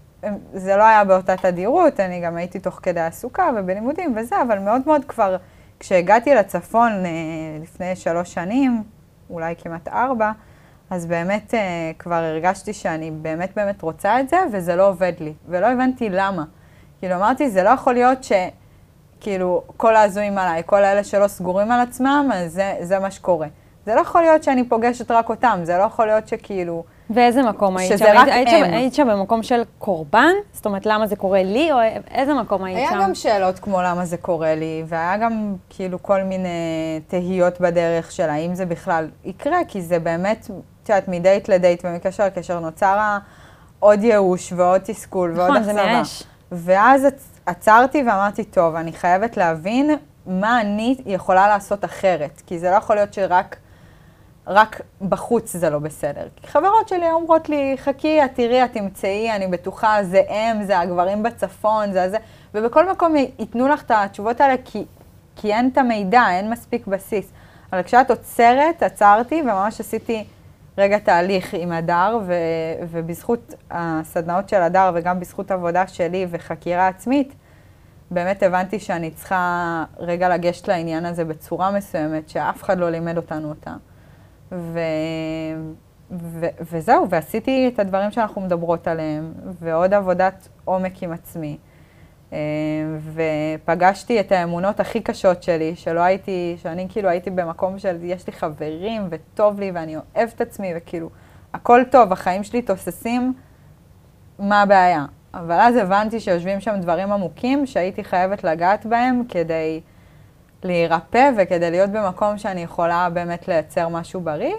זה 0.54 0.76
לא 0.76 0.84
היה 0.84 1.04
באותה 1.04 1.36
תדירות, 1.36 2.00
אני 2.00 2.20
גם 2.20 2.36
הייתי 2.36 2.60
תוך 2.60 2.80
כדי 2.82 3.00
עסוקה 3.00 3.48
ובלימודים 3.56 4.14
וזה, 4.16 4.42
אבל 4.42 4.58
מאוד 4.58 4.80
מאוד 4.86 5.04
כבר, 5.04 5.36
כשהגעתי 5.80 6.34
לצפון 6.34 6.92
אה, 6.92 7.10
לפני 7.62 7.96
שלוש 7.96 8.34
שנים, 8.34 8.82
אולי 9.30 9.54
כמעט 9.58 9.88
ארבע, 9.88 10.32
אז 10.90 11.06
באמת 11.06 11.54
uh, 11.54 11.56
כבר 11.98 12.14
הרגשתי 12.14 12.72
שאני 12.72 13.10
באמת 13.10 13.50
באמת 13.56 13.82
רוצה 13.82 14.20
את 14.20 14.28
זה, 14.28 14.36
וזה 14.52 14.76
לא 14.76 14.88
עובד 14.88 15.12
לי. 15.20 15.32
ולא 15.48 15.66
הבנתי 15.66 16.08
למה. 16.10 16.44
כאילו, 16.98 17.14
אמרתי, 17.14 17.50
זה 17.50 17.62
לא 17.62 17.68
יכול 17.68 17.94
להיות 17.94 18.18
שכאילו 18.24 19.62
כל 19.76 19.96
ההזויים 19.96 20.38
עליי, 20.38 20.62
כל 20.66 20.84
האלה 20.84 21.04
שלא 21.04 21.28
סגורים 21.28 21.70
על 21.70 21.80
עצמם, 21.80 22.30
אז 22.34 22.52
זה, 22.52 22.76
זה 22.80 22.98
מה 22.98 23.10
שקורה. 23.10 23.46
זה 23.86 23.94
לא 23.94 24.00
יכול 24.00 24.22
להיות 24.22 24.42
שאני 24.42 24.68
פוגשת 24.68 25.10
רק 25.10 25.28
אותם, 25.28 25.60
זה 25.62 25.78
לא 25.78 25.82
יכול 25.82 26.06
להיות 26.06 26.28
שכאילו 26.28 26.84
באיזה 27.10 27.42
מקום 27.42 27.76
היית 27.76 27.98
שם? 27.98 28.04
רק 28.16 28.28
היית, 28.28 28.48
הם. 28.48 28.54
היית, 28.54 28.66
שם, 28.66 28.72
היית 28.74 28.94
שם 28.94 29.08
במקום 29.10 29.42
של 29.42 29.62
קורבן? 29.78 30.32
זאת 30.52 30.66
אומרת, 30.66 30.86
למה 30.86 31.06
זה 31.06 31.16
קורה 31.16 31.42
לי, 31.42 31.72
או 31.72 31.76
איזה 32.10 32.34
מקום 32.34 32.64
היית 32.64 32.78
היה 32.78 32.90
שם? 32.90 33.00
גם 33.02 33.14
שאלות 33.14 33.58
כמו 33.58 33.82
למה 33.82 34.04
זה 34.04 34.16
קורה 34.16 34.54
לי, 34.54 34.84
והיה 34.86 35.16
גם 35.16 35.54
כאילו 35.70 36.02
כל 36.02 36.22
מיני 36.22 36.48
תהיות 37.08 37.60
בדרך 37.60 38.12
של 38.12 38.30
האם 38.30 38.54
זה 38.54 38.66
בכלל 38.66 39.08
יקרה, 39.24 39.58
כי 39.68 39.82
זה 39.82 39.98
באמת, 39.98 40.50
את 40.82 40.88
יודעת, 40.88 41.08
מדייט 41.08 41.48
לדייט 41.48 41.84
ומקשר 41.84 42.26
לקשר 42.26 42.60
נוצר 42.60 43.18
עוד 43.80 44.04
ייאוש 44.04 44.52
ועוד 44.56 44.80
תסכול 44.84 45.32
ועוד 45.36 45.50
נכון, 45.50 45.56
אכזבה. 45.56 45.74
זה 45.74 45.82
מייאש. 45.86 46.22
ואז 46.52 47.04
עצ- 47.04 47.10
עצרתי 47.46 47.98
ואמרתי, 48.02 48.44
טוב, 48.44 48.74
אני 48.74 48.92
חייבת 48.92 49.36
להבין 49.36 49.90
מה 50.26 50.60
אני 50.60 50.96
יכולה 51.06 51.48
לעשות 51.48 51.84
אחרת, 51.84 52.42
כי 52.46 52.58
זה 52.58 52.70
לא 52.70 52.76
יכול 52.76 52.96
להיות 52.96 53.14
שרק 53.14 53.56
רק 54.46 54.80
בחוץ 55.08 55.56
זה 55.56 55.70
לא 55.70 55.78
בסדר. 55.78 56.28
כי 56.36 56.46
חברות 56.46 56.88
שלי 56.88 57.10
אומרות 57.10 57.48
לי, 57.48 57.74
חכי, 57.78 58.24
את 58.24 58.30
תראי, 58.34 58.64
את 58.64 58.72
תמצאי, 58.72 59.32
אני 59.32 59.46
בטוחה, 59.46 60.04
זה 60.04 60.22
הם, 60.28 60.62
זה 60.62 60.78
הגברים 60.78 61.22
בצפון, 61.22 61.92
זה 61.92 62.02
הזה, 62.02 62.16
ובכל 62.54 62.90
מקום 62.90 63.16
ייתנו 63.16 63.68
לך 63.68 63.82
את 63.82 63.90
התשובות 63.94 64.40
האלה, 64.40 64.54
כי, 64.64 64.84
כי 65.36 65.54
אין 65.54 65.70
את 65.72 65.78
המידע, 65.78 66.24
אין 66.30 66.50
מספיק 66.50 66.86
בסיס. 66.86 67.32
אבל 67.72 67.82
כשאת 67.82 68.10
עוצרת, 68.10 68.82
עצרתי, 68.82 69.42
וממש 69.42 69.80
עשיתי 69.80 70.24
רגע 70.78 70.98
תהליך 70.98 71.54
עם 71.54 71.72
הדר, 71.72 72.18
ו, 72.26 72.34
ובזכות 72.90 73.54
הסדנאות 73.70 74.48
של 74.48 74.62
הדר, 74.62 74.90
וגם 74.94 75.20
בזכות 75.20 75.50
עבודה 75.50 75.86
שלי 75.86 76.26
וחקירה 76.30 76.88
עצמית, 76.88 77.34
באמת 78.10 78.42
הבנתי 78.42 78.80
שאני 78.80 79.10
צריכה 79.10 79.84
רגע 79.98 80.28
לגשת 80.28 80.68
לעניין 80.68 81.06
הזה 81.06 81.24
בצורה 81.24 81.70
מסוימת, 81.70 82.28
שאף 82.28 82.62
אחד 82.62 82.78
לא 82.78 82.90
לימד 82.90 83.16
אותנו 83.16 83.48
אותה. 83.48 83.74
ו... 84.52 84.78
ו... 86.10 86.46
וזהו, 86.60 87.08
ועשיתי 87.10 87.70
את 87.74 87.78
הדברים 87.78 88.10
שאנחנו 88.10 88.40
מדברות 88.40 88.88
עליהם, 88.88 89.32
ועוד 89.60 89.94
עבודת 89.94 90.48
עומק 90.64 91.02
עם 91.02 91.12
עצמי. 91.12 91.58
אה, 92.32 92.38
ופגשתי 93.14 94.20
את 94.20 94.32
האמונות 94.32 94.80
הכי 94.80 95.00
קשות 95.00 95.42
שלי, 95.42 95.76
שלא 95.76 96.00
הייתי, 96.00 96.56
שאני 96.62 96.86
כאילו 96.88 97.08
הייתי 97.08 97.30
במקום 97.30 97.78
של 97.78 97.98
יש 98.02 98.26
לי 98.26 98.32
חברים 98.32 99.02
וטוב 99.10 99.60
לי 99.60 99.70
ואני 99.74 99.96
אוהבת 99.96 100.34
את 100.34 100.40
עצמי 100.40 100.72
וכאילו 100.76 101.10
הכל 101.54 101.82
טוב, 101.90 102.12
החיים 102.12 102.44
שלי 102.44 102.62
תוססים, 102.62 103.32
מה 104.38 104.62
הבעיה? 104.62 105.04
אבל 105.34 105.60
אז 105.60 105.76
הבנתי 105.76 106.20
שיושבים 106.20 106.60
שם 106.60 106.74
דברים 106.80 107.12
עמוקים 107.12 107.66
שהייתי 107.66 108.04
חייבת 108.04 108.44
לגעת 108.44 108.86
בהם 108.86 109.22
כדי 109.28 109.80
להירפא 110.64 111.30
וכדי 111.36 111.70
להיות 111.70 111.90
במקום 111.90 112.38
שאני 112.38 112.62
יכולה 112.62 113.08
באמת 113.12 113.48
לייצר 113.48 113.88
משהו 113.88 114.20
בריא, 114.20 114.54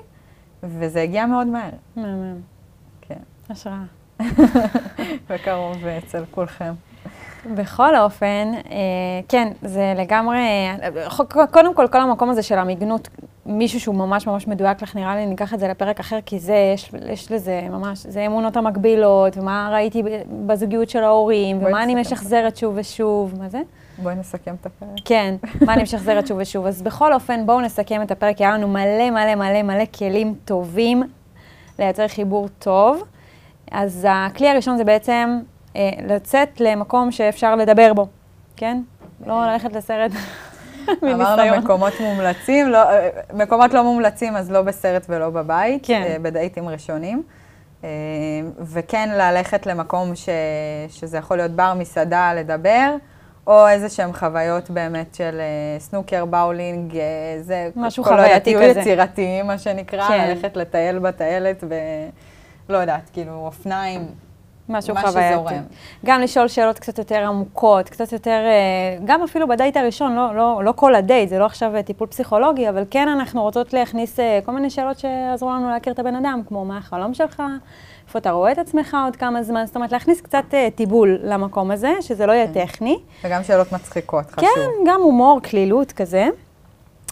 וזה 0.64 1.02
הגיע 1.02 1.26
מאוד 1.26 1.48
מהר. 1.48 1.70
מהמם. 1.96 2.42
כן. 3.02 3.20
השראה. 3.50 3.84
בקרוב 5.30 5.86
אצל 5.86 6.24
כולכם. 6.32 6.74
בכל 7.56 7.96
אופן, 7.96 8.52
אה, 8.72 8.78
כן, 9.30 9.48
זה 9.62 9.94
לגמרי, 9.98 10.38
אה, 10.38 11.46
קודם 11.52 11.76
כל, 11.76 11.88
כל 11.88 12.02
המקום 12.02 12.30
הזה 12.30 12.44
של 12.44 12.58
המיגנות, 12.60 13.10
מישהו 13.46 13.80
שהוא 13.80 13.96
ממש 13.96 14.28
ממש 14.28 14.48
מדויק 14.48 14.82
לך, 14.82 14.96
נראה 14.96 15.16
לי 15.16 15.26
ניקח 15.26 15.54
את 15.54 15.60
זה 15.60 15.68
לפרק 15.68 16.00
אחר, 16.00 16.20
כי 16.26 16.40
זה, 16.40 16.56
יש, 16.74 16.92
יש 17.10 17.32
לזה 17.32 17.62
ממש, 17.72 18.00
זה 18.00 18.26
אמונות 18.26 18.58
המקבילות, 18.58 19.38
ומה 19.38 19.70
ראיתי 19.74 20.04
בזוגיות 20.46 20.90
של 20.90 21.04
ההורים, 21.04 21.58
ומה 21.66 21.84
אני. 21.84 21.96
משחזרת 21.96 22.58
שוב 22.58 22.74
ושוב, 22.78 23.34
מה 23.40 23.50
זה? 23.50 23.62
בואי 23.98 24.16
נסכם 24.16 24.56
את 24.62 24.66
הפרק. 24.66 24.90
כן, 25.06 25.36
מה 25.62 25.74
אני 25.74 25.84
משחזרת 25.84 26.28
שוב 26.28 26.38
ושוב. 26.42 26.66
אז 26.66 26.82
בכל 26.82 27.14
אופן, 27.14 27.46
בואו 27.46 27.62
נסכם 27.62 28.02
את 28.02 28.12
הפרק, 28.12 28.42
היה 28.42 28.52
לנו 28.52 28.68
מלא 28.68 29.10
מלא 29.10 29.36
מלא 29.36 29.62
מלא 29.62 29.86
כלים 29.98 30.36
טובים 30.46 31.04
לייצר 31.80 32.08
חיבור 32.08 32.48
טוב. 32.60 33.04
אז 33.72 34.08
הכלי 34.10 34.50
הראשון 34.50 34.78
זה 34.78 34.84
בעצם 34.84 35.40
אה, 35.76 35.90
לצאת 36.08 36.62
למקום 36.62 37.12
שאפשר 37.12 37.56
לדבר 37.56 37.94
בו, 37.94 38.08
כן? 38.56 38.82
לא 39.26 39.46
ללכת 39.46 39.74
לסרט 39.74 40.12
אמרנו. 41.04 41.62
מקומות 41.62 41.94
מומלצים, 42.00 42.70
לא, 42.70 42.90
אה, 42.90 43.10
מקומות 43.34 43.74
לא 43.74 43.84
מומלצים, 43.84 44.36
אז 44.36 44.52
לא 44.52 44.62
בסרט 44.62 45.06
ולא 45.10 45.30
בבית, 45.30 45.86
כן. 45.86 46.04
אה, 46.08 46.16
בדייטים 46.22 46.70
ראשונים. 46.70 47.24
אה, 47.84 47.90
וכן 48.60 49.10
ללכת 49.10 49.66
למקום 49.66 50.16
ש, 50.16 50.30
שזה 50.90 51.18
יכול 51.18 51.38
להיות 51.38 51.52
בר, 51.52 51.74
מסעדה, 51.74 52.34
לדבר, 52.34 52.96
או 53.48 53.68
איזה 53.68 53.90
שהן 53.90 54.14
חוויות 54.14 54.70
באמת 54.70 55.16
של 55.16 55.40
אה, 55.40 55.80
סנוקר, 55.80 56.26
באולינג, 56.26 56.98
אה, 56.98 57.02
זה... 57.42 57.70
משהו 57.76 58.04
כל 58.04 58.10
חווייתי 58.10 58.56
כזה. 58.56 58.80
יצירתי, 58.80 59.42
מה 59.42 59.58
שנקרא, 59.58 60.08
כן. 60.08 60.28
ללכת 60.30 60.58
לטייל 60.58 61.00
בטיילת 61.00 61.64
ולא 62.70 62.78
יודעת, 62.78 63.10
כאילו, 63.14 63.34
אופניים, 63.34 64.08
משהו 64.70 64.96
חווייתי. 64.96 65.54
גם 66.06 66.22
לשאול 66.22 66.48
שאלות 66.48 66.80
קצת 66.80 66.98
יותר 66.98 67.26
עמוקות, 67.28 67.90
קצת 67.90 68.12
יותר, 68.14 68.42
אה, 68.46 68.98
גם 69.06 69.24
אפילו 69.24 69.48
בדייט 69.48 69.78
הראשון, 69.78 70.16
לא, 70.16 70.36
לא, 70.36 70.62
לא 70.64 70.74
כל 70.76 70.96
הדייט, 70.96 71.30
זה 71.30 71.40
לא 71.40 71.46
עכשיו 71.46 71.72
טיפול 71.86 72.08
פסיכולוגי, 72.08 72.70
אבל 72.70 72.84
כן 72.92 73.08
אנחנו 73.08 73.42
רוצות 73.42 73.74
להכניס 73.74 74.20
אה, 74.20 74.40
כל 74.46 74.52
מיני 74.52 74.70
שאלות 74.70 75.00
שיעזרו 75.00 75.50
לנו 75.50 75.70
להכיר 75.70 75.94
את 75.94 76.00
הבן 76.00 76.16
אדם, 76.16 76.42
כמו 76.48 76.66
מה 76.66 76.78
החלום 76.78 77.14
שלך, 77.14 77.44
איפה 78.14 78.20
אתה 78.20 78.32
רואה 78.32 78.52
את 78.52 78.58
עצמך 78.58 78.98
עוד 79.06 79.16
כמה 79.16 79.44
זמן, 79.44 79.66
זאת 79.66 79.76
אומרת 79.76 79.92
להכניס 79.92 80.22
קצת 80.22 80.44
אה, 80.54 80.68
טיבול 80.76 81.20
למקום 81.24 81.72
הזה, 81.72 81.94
שזה 82.02 82.26
לא 82.26 82.32
יהיה 82.32 82.48
טכני. 82.48 83.00
וגם 83.24 83.44
שאלות 83.44 83.72
מצחיקות, 83.72 84.32
חשוב. 84.32 84.50
כן, 84.56 84.70
גם 84.88 85.02
הומור, 85.02 85.40
קלילות 85.44 85.92
כזה. 85.92 86.28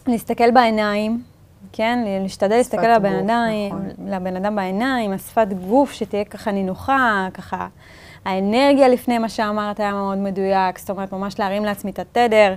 להסתכל 0.07 0.51
בעיניים, 0.51 1.21
כן? 1.73 1.99
להשתדל 2.21 2.55
להסתכל 2.55 2.95
לבן 2.95 3.15
אדם, 3.15 3.43
נכון. 3.67 3.89
לבן 4.07 4.35
אדם 4.35 4.55
בעיניים, 4.55 5.11
השפת 5.11 5.47
גוף 5.67 5.91
שתהיה 5.91 6.25
ככה 6.25 6.51
נינוחה, 6.51 7.27
ככה 7.33 7.67
האנרגיה 8.25 8.87
לפני 8.87 9.17
מה 9.17 9.29
שאמרת 9.29 9.79
היה 9.79 9.91
מאוד 9.91 10.17
מדויק, 10.17 10.79
זאת 10.79 10.89
אומרת, 10.89 11.11
ממש 11.11 11.39
להרים 11.39 11.65
לעצמי 11.65 11.91
את 11.91 11.99
התדר, 11.99 12.53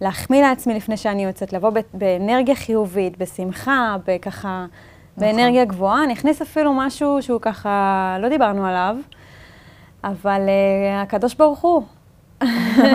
להחמיא 0.00 0.42
לעצמי 0.42 0.74
לפני 0.74 0.96
שאני 0.96 1.24
יוצאת, 1.24 1.52
לבוא 1.52 1.70
באנרגיה 1.94 2.54
חיובית, 2.54 3.18
בשמחה, 3.18 3.96
בככה. 4.06 4.66
באנרגיה 5.18 5.64
גבוהה. 5.64 6.04
אני 6.04 6.12
אכניס 6.12 6.42
אפילו 6.42 6.74
משהו 6.74 7.22
שהוא 7.22 7.40
ככה, 7.40 8.16
לא 8.20 8.28
דיברנו 8.28 8.66
עליו, 8.66 8.96
אבל 10.04 10.40
uh, 10.40 11.02
הקדוש 11.02 11.34
ברוך 11.34 11.60
הוא, 11.60 11.82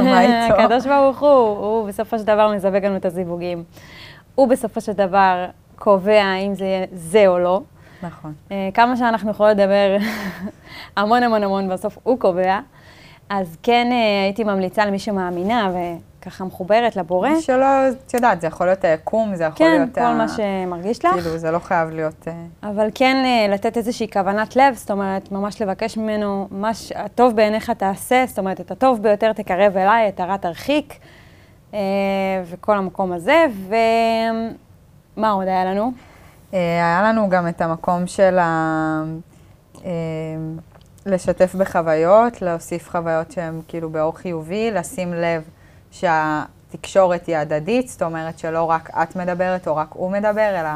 מה 0.05 0.21
איתו? 0.21 0.55
הקדוש 0.55 0.87
ברוך 0.87 1.19
הוא, 1.19 1.57
הוא 1.57 1.87
בסופו 1.87 2.19
של 2.19 2.23
דבר 2.23 2.51
מזווג 2.55 2.85
לנו 2.85 2.95
את 2.95 3.05
הזיווגים. 3.05 3.63
הוא 4.35 4.47
בסופו 4.47 4.81
של 4.81 4.91
דבר 4.91 5.45
קובע 5.75 6.33
אם 6.33 6.55
זה 6.55 6.65
יהיה 6.65 6.85
זה 6.93 7.27
או 7.27 7.39
לא. 7.39 7.61
נכון. 8.03 8.33
אה, 8.51 8.69
כמה 8.73 8.97
שאנחנו 8.97 9.31
יכולות 9.31 9.57
לדבר 9.57 9.97
המון 10.97 11.23
המון 11.23 11.43
המון, 11.43 11.69
בסוף 11.69 11.97
הוא 12.03 12.19
קובע. 12.19 12.59
אז 13.29 13.57
כן 13.63 13.87
אה, 13.91 14.23
הייתי 14.23 14.43
ממליצה 14.43 14.85
למי 14.85 14.99
שמאמינה 14.99 15.71
וככה 16.21 16.43
מחוברת 16.43 16.95
לבורא. 16.95 17.29
שלא, 17.41 17.65
את 17.89 18.13
יודעת, 18.13 18.41
זה 18.41 18.47
יכול 18.47 18.67
להיות 18.67 18.83
היקום, 18.83 19.35
זה 19.35 19.43
יכול 19.43 19.57
כן, 19.57 19.71
להיות... 19.71 19.95
כל 19.95 20.01
ה- 20.01 20.13
מה 20.13 20.25
שמרגיש 20.27 21.05
לך. 21.05 21.13
כאילו, 21.13 21.37
זה 21.37 21.51
לא 21.51 21.59
חייב 21.59 21.89
להיות... 21.89 22.27
אה, 22.27 22.69
אבל 22.69 22.89
כן 22.95 23.15
אה, 23.25 23.53
לתת 23.53 23.77
איזושהי 23.77 24.07
כוונת 24.13 24.55
לב, 24.55 24.75
זאת 24.75 24.91
אומרת, 24.91 25.31
ממש 25.31 25.61
לבקש 25.61 25.97
ממנו, 25.97 26.47
מה 26.51 26.73
שהטוב 26.73 27.35
בעיניך 27.35 27.69
תעשה, 27.69 28.23
זאת 28.27 28.39
אומרת, 28.39 28.61
את 28.61 28.71
הטוב 28.71 29.01
ביותר 29.03 29.33
תקרב 29.33 29.77
אליי, 29.77 30.07
את 30.09 30.19
הרע 30.19 30.37
תרחיק, 30.37 30.93
וכל 32.45 32.77
המקום 32.77 33.11
הזה. 33.11 33.45
ומה 33.67 35.29
עוד 35.31 35.47
היה 35.47 35.65
לנו? 35.65 35.91
היה 36.51 37.01
לנו 37.05 37.29
גם 37.29 37.47
את 37.47 37.61
המקום 37.61 38.07
של 38.07 38.39
ה... 38.39 39.03
לשתף 41.05 41.55
בחוויות, 41.55 42.41
להוסיף 42.41 42.89
חוויות 42.89 43.31
שהן 43.31 43.61
כאילו 43.67 43.89
באור 43.89 44.17
חיובי, 44.17 44.71
לשים 44.71 45.13
לב 45.13 45.43
שהתקשורת 45.91 47.27
היא 47.27 47.37
הדדית, 47.37 47.87
זאת 47.87 48.01
אומרת 48.01 48.39
שלא 48.39 48.63
רק 48.63 48.89
את 49.03 49.15
מדברת 49.15 49.67
או 49.67 49.75
רק 49.75 49.87
הוא 49.93 50.11
מדבר, 50.11 50.59
אלא 50.59 50.69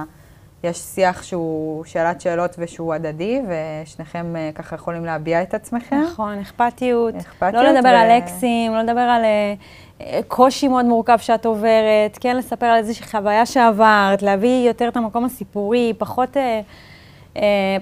יש 0.63 0.77
שיח 0.77 1.23
שהוא 1.23 1.85
שאלת 1.85 2.21
שאלות 2.21 2.55
ושהוא 2.57 2.93
הדדי, 2.93 3.41
ושניכם 3.47 4.35
אה, 4.35 4.49
ככה 4.55 4.75
יכולים 4.75 5.05
להביע 5.05 5.41
את 5.41 5.53
עצמכם. 5.53 6.01
נכון, 6.11 6.39
אכפתיות. 6.39 7.15
אכפתיות 7.15 7.53
לא 7.53 7.71
לדבר 7.71 7.89
ו- 7.89 7.97
על 7.97 8.09
אקסים, 8.11 8.73
לא 8.73 8.81
לדבר 8.81 8.99
על 8.99 9.23
אה, 9.23 9.53
אה, 10.01 10.19
קושי 10.27 10.67
מאוד 10.67 10.85
מורכב 10.85 11.17
שאת 11.17 11.45
עוברת, 11.45 12.17
כן 12.19 12.37
לספר 12.37 12.65
על 12.65 12.77
איזושהי 12.77 13.05
חוויה 13.05 13.45
שעברת, 13.45 14.21
להביא 14.21 14.67
יותר 14.67 14.87
את 14.87 14.97
המקום 14.97 15.25
הסיפורי, 15.25 15.93
פחות, 15.97 16.37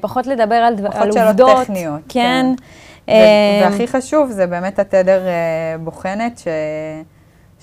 פחות 0.02 0.28
לדבר 0.28 0.56
על, 0.56 0.76
פחות 0.88 1.02
על 1.02 1.12
שאלות 1.12 1.28
עובדות. 1.28 1.64
טכניות, 1.64 2.02
כן. 2.10 2.46
ו- 3.08 3.12
אה, 3.12 3.62
והכי 3.64 3.88
חשוב 3.88 4.32
זה 4.32 4.48
באמת 4.48 4.80
התדר 4.80 5.28
אה, 5.28 5.78
בוחנת, 5.84 6.38
ש... 6.38 6.48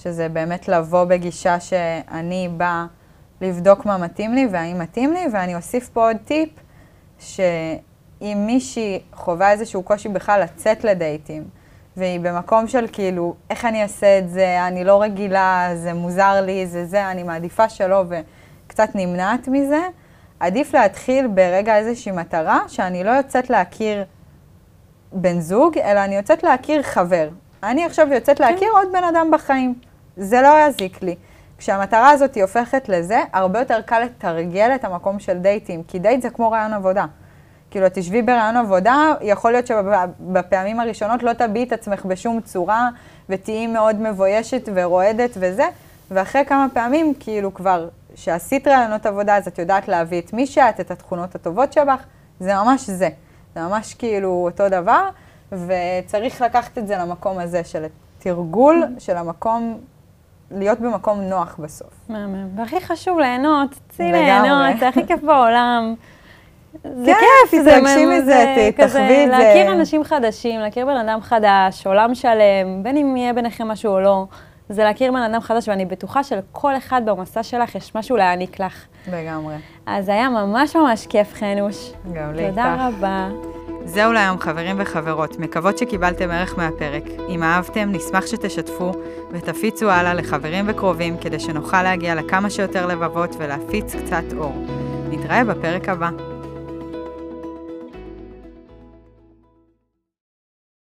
שזה 0.03 0.29
באמת 0.29 0.69
לבוא 0.69 1.05
בגישה 1.05 1.61
שאני 1.61 2.49
באה 2.57 2.87
לבדוק 3.41 3.87
מה 3.87 3.99
מתאים 3.99 4.35
לי 4.35 4.49
והאם 4.51 4.79
מתאים 4.79 5.13
לי, 5.13 5.21
ואני 5.33 5.55
אוסיף 5.55 5.89
פה 5.89 6.07
עוד 6.07 6.17
טיפ, 6.25 6.49
שאם 7.19 8.45
מישהי 8.47 9.01
חווה 9.15 9.51
איזשהו 9.51 9.83
קושי 9.83 10.09
בכלל 10.09 10.41
לצאת 10.43 10.85
לדייטים, 10.85 11.45
והיא 11.97 12.21
במקום 12.21 12.69
של 12.69 12.87
כאילו, 12.93 13.35
איך 13.51 13.65
אני 13.65 13.83
אעשה 13.83 14.19
את 14.19 14.31
זה, 14.31 14.67
אני 14.67 14.85
לא 14.85 15.03
רגילה, 15.03 15.69
זה 15.75 15.95
מוזר 15.95 16.41
לי, 16.47 16.67
זה 16.67 16.85
זה, 16.87 17.11
אני 17.11 17.23
מעדיפה 17.23 17.69
שלא, 17.69 18.05
וקצת 18.09 18.89
נמנעת 18.95 19.49
מזה, 19.49 19.81
עדיף 20.43 20.75
להתחיל 20.75 21.27
ברגע 21.27 21.77
איזושהי 21.77 22.13
מטרה, 22.13 22.61
שאני 22.69 23.05
לא 23.05 23.11
יוצאת 23.11 23.51
להכיר 23.51 24.05
בן 25.13 25.41
זוג, 25.41 25.79
אלא 25.79 26.05
אני 26.05 26.17
יוצאת 26.17 26.43
להכיר 26.43 26.83
חבר. 26.83 27.29
אני 27.63 27.85
עכשיו 27.85 28.09
יוצאת 28.13 28.39
כן. 28.39 28.45
להכיר 28.45 28.69
עוד 28.73 28.89
בן 28.93 29.05
אדם 29.05 29.31
בחיים. 29.33 29.75
זה 30.17 30.43
לא 30.43 30.55
יזיק 30.67 31.03
לי. 31.03 31.15
כשהמטרה 31.59 32.11
הזאת 32.11 32.35
היא 32.35 32.43
הופכת 32.43 32.89
לזה, 32.89 33.21
הרבה 33.33 33.59
יותר 33.59 33.81
קל 33.81 34.01
לתרגל 34.01 34.71
את 34.75 34.85
המקום 34.85 35.19
של 35.19 35.39
דייטים, 35.39 35.83
כי 35.83 35.99
דייט 35.99 36.23
זה 36.23 36.31
כמו 36.31 36.51
רעיון 36.51 36.73
עבודה. 36.73 37.05
כאילו, 37.71 37.87
תשבי 37.93 38.23
ברעיון 38.23 38.57
עבודה, 38.57 39.13
יכול 39.21 39.53
להיות 39.53 39.67
שבפעמים 39.67 40.81
הראשונות 40.81 41.23
לא 41.23 41.33
תביעי 41.33 41.65
את 41.65 41.73
עצמך 41.73 42.05
בשום 42.05 42.41
צורה, 42.41 42.89
ותהיי 43.29 43.67
מאוד 43.67 44.01
מבוישת 44.01 44.69
ורועדת 44.75 45.31
וזה, 45.37 45.67
ואחרי 46.11 46.45
כמה 46.45 46.67
פעמים, 46.73 47.15
כאילו 47.21 47.55
כבר, 47.55 47.89
שעשית 48.15 48.69
רעיונות 48.69 49.07
עבודה, 49.07 49.37
אז 49.37 49.49
את 49.49 49.59
יודעת 49.59 49.89
להביא 49.89 50.21
את 50.21 50.33
מי 50.33 50.47
שאת, 50.47 50.81
את 50.81 50.91
התכונות 50.91 51.35
הטובות 51.35 51.73
שבך, 51.73 52.05
זה 52.41 52.55
ממש 52.55 52.91
זה. 52.91 53.09
זה 53.55 53.61
ממש 53.61 53.95
כאילו 53.95 54.49
אותו 54.51 54.69
דבר, 54.69 55.09
וצריך 55.53 56.43
לקחת 56.43 56.79
את 56.79 56.87
זה 56.87 56.97
למקום 56.97 57.39
הזה 57.39 57.65
של 57.65 57.85
תרגול, 58.19 58.85
של 58.99 59.17
המקום, 59.17 59.79
להיות 60.51 60.81
במקום 60.81 61.21
נוח 61.21 61.57
בסוף. 61.59 61.91
מהמם. 62.09 62.59
והכי 62.59 62.81
חשוב, 62.81 63.19
ליהנות, 63.19 63.71
צאי 63.89 64.07
לגמרי. 64.07 64.23
ליהנות, 64.25 64.81
זה 64.81 64.89
הכי 64.89 65.07
כיף 65.07 65.21
בעולם. 65.21 65.95
זה 66.83 67.13
כן, 67.13 67.27
כיף, 67.51 67.63
זה 67.63 67.71
תתרגשי 67.71 68.07
מזה, 68.07 68.55
תחווי 68.77 69.25
את 69.25 69.31
זה. 69.31 69.39
להכיר 69.39 69.73
אנשים 69.73 70.05
חדשים, 70.05 70.61
להכיר 70.61 70.87
בן 70.87 70.97
אדם 70.97 71.21
חדש, 71.21 71.87
עולם 71.87 72.15
שלם, 72.15 72.83
בין 72.83 72.97
אם 72.97 73.17
יהיה 73.17 73.33
ביניכם 73.33 73.69
משהו 73.69 73.93
או 73.93 74.01
לא, 74.01 74.27
זה 74.73 74.85
להכיר 74.85 75.13
בן 75.13 75.23
אדם 75.23 75.41
חדש, 75.41 75.69
ואני 75.69 75.85
בטוחה 75.85 76.25
שלכל 76.25 76.77
אחד 76.77 77.03
במסע 77.05 77.43
שלך 77.43 77.75
יש 77.75 77.95
משהו 77.95 78.17
להעניק 78.17 78.61
לך. 78.61 78.85
לגמרי. 79.13 79.55
אז 79.87 80.09
היה 80.09 80.29
ממש 80.29 80.77
ממש 80.77 81.07
כיף, 81.07 81.35
חנוש. 81.35 81.93
גם 82.13 82.35
לי 82.35 82.49
תודה 82.49 82.73
איתך. 82.87 82.97
רבה. 82.99 83.29
זהו 83.85 84.13
להיום 84.13 84.39
חברים 84.39 84.77
וחברות, 84.79 85.39
מקוות 85.39 85.79
שקיבלתם 85.79 86.31
ערך 86.31 86.59
מהפרק. 86.59 87.03
אם 87.29 87.43
אהבתם, 87.43 87.89
נשמח 87.93 88.27
שתשתפו 88.27 88.93
ותפיצו 89.31 89.91
הלאה 89.91 90.15
לחברים 90.15 90.65
וקרובים 90.69 91.17
כדי 91.17 91.41
שנוכל 91.41 91.83
להגיע 91.83 92.15
לכמה 92.15 92.51
שיותר 92.51 92.87
לבבות 92.87 93.37
ולהפיץ 93.39 93.95
קצת 93.97 94.25
אור. 94.39 94.67
נתראה 95.11 95.45
בפרק 95.45 95.89
הבא. 95.89 96.32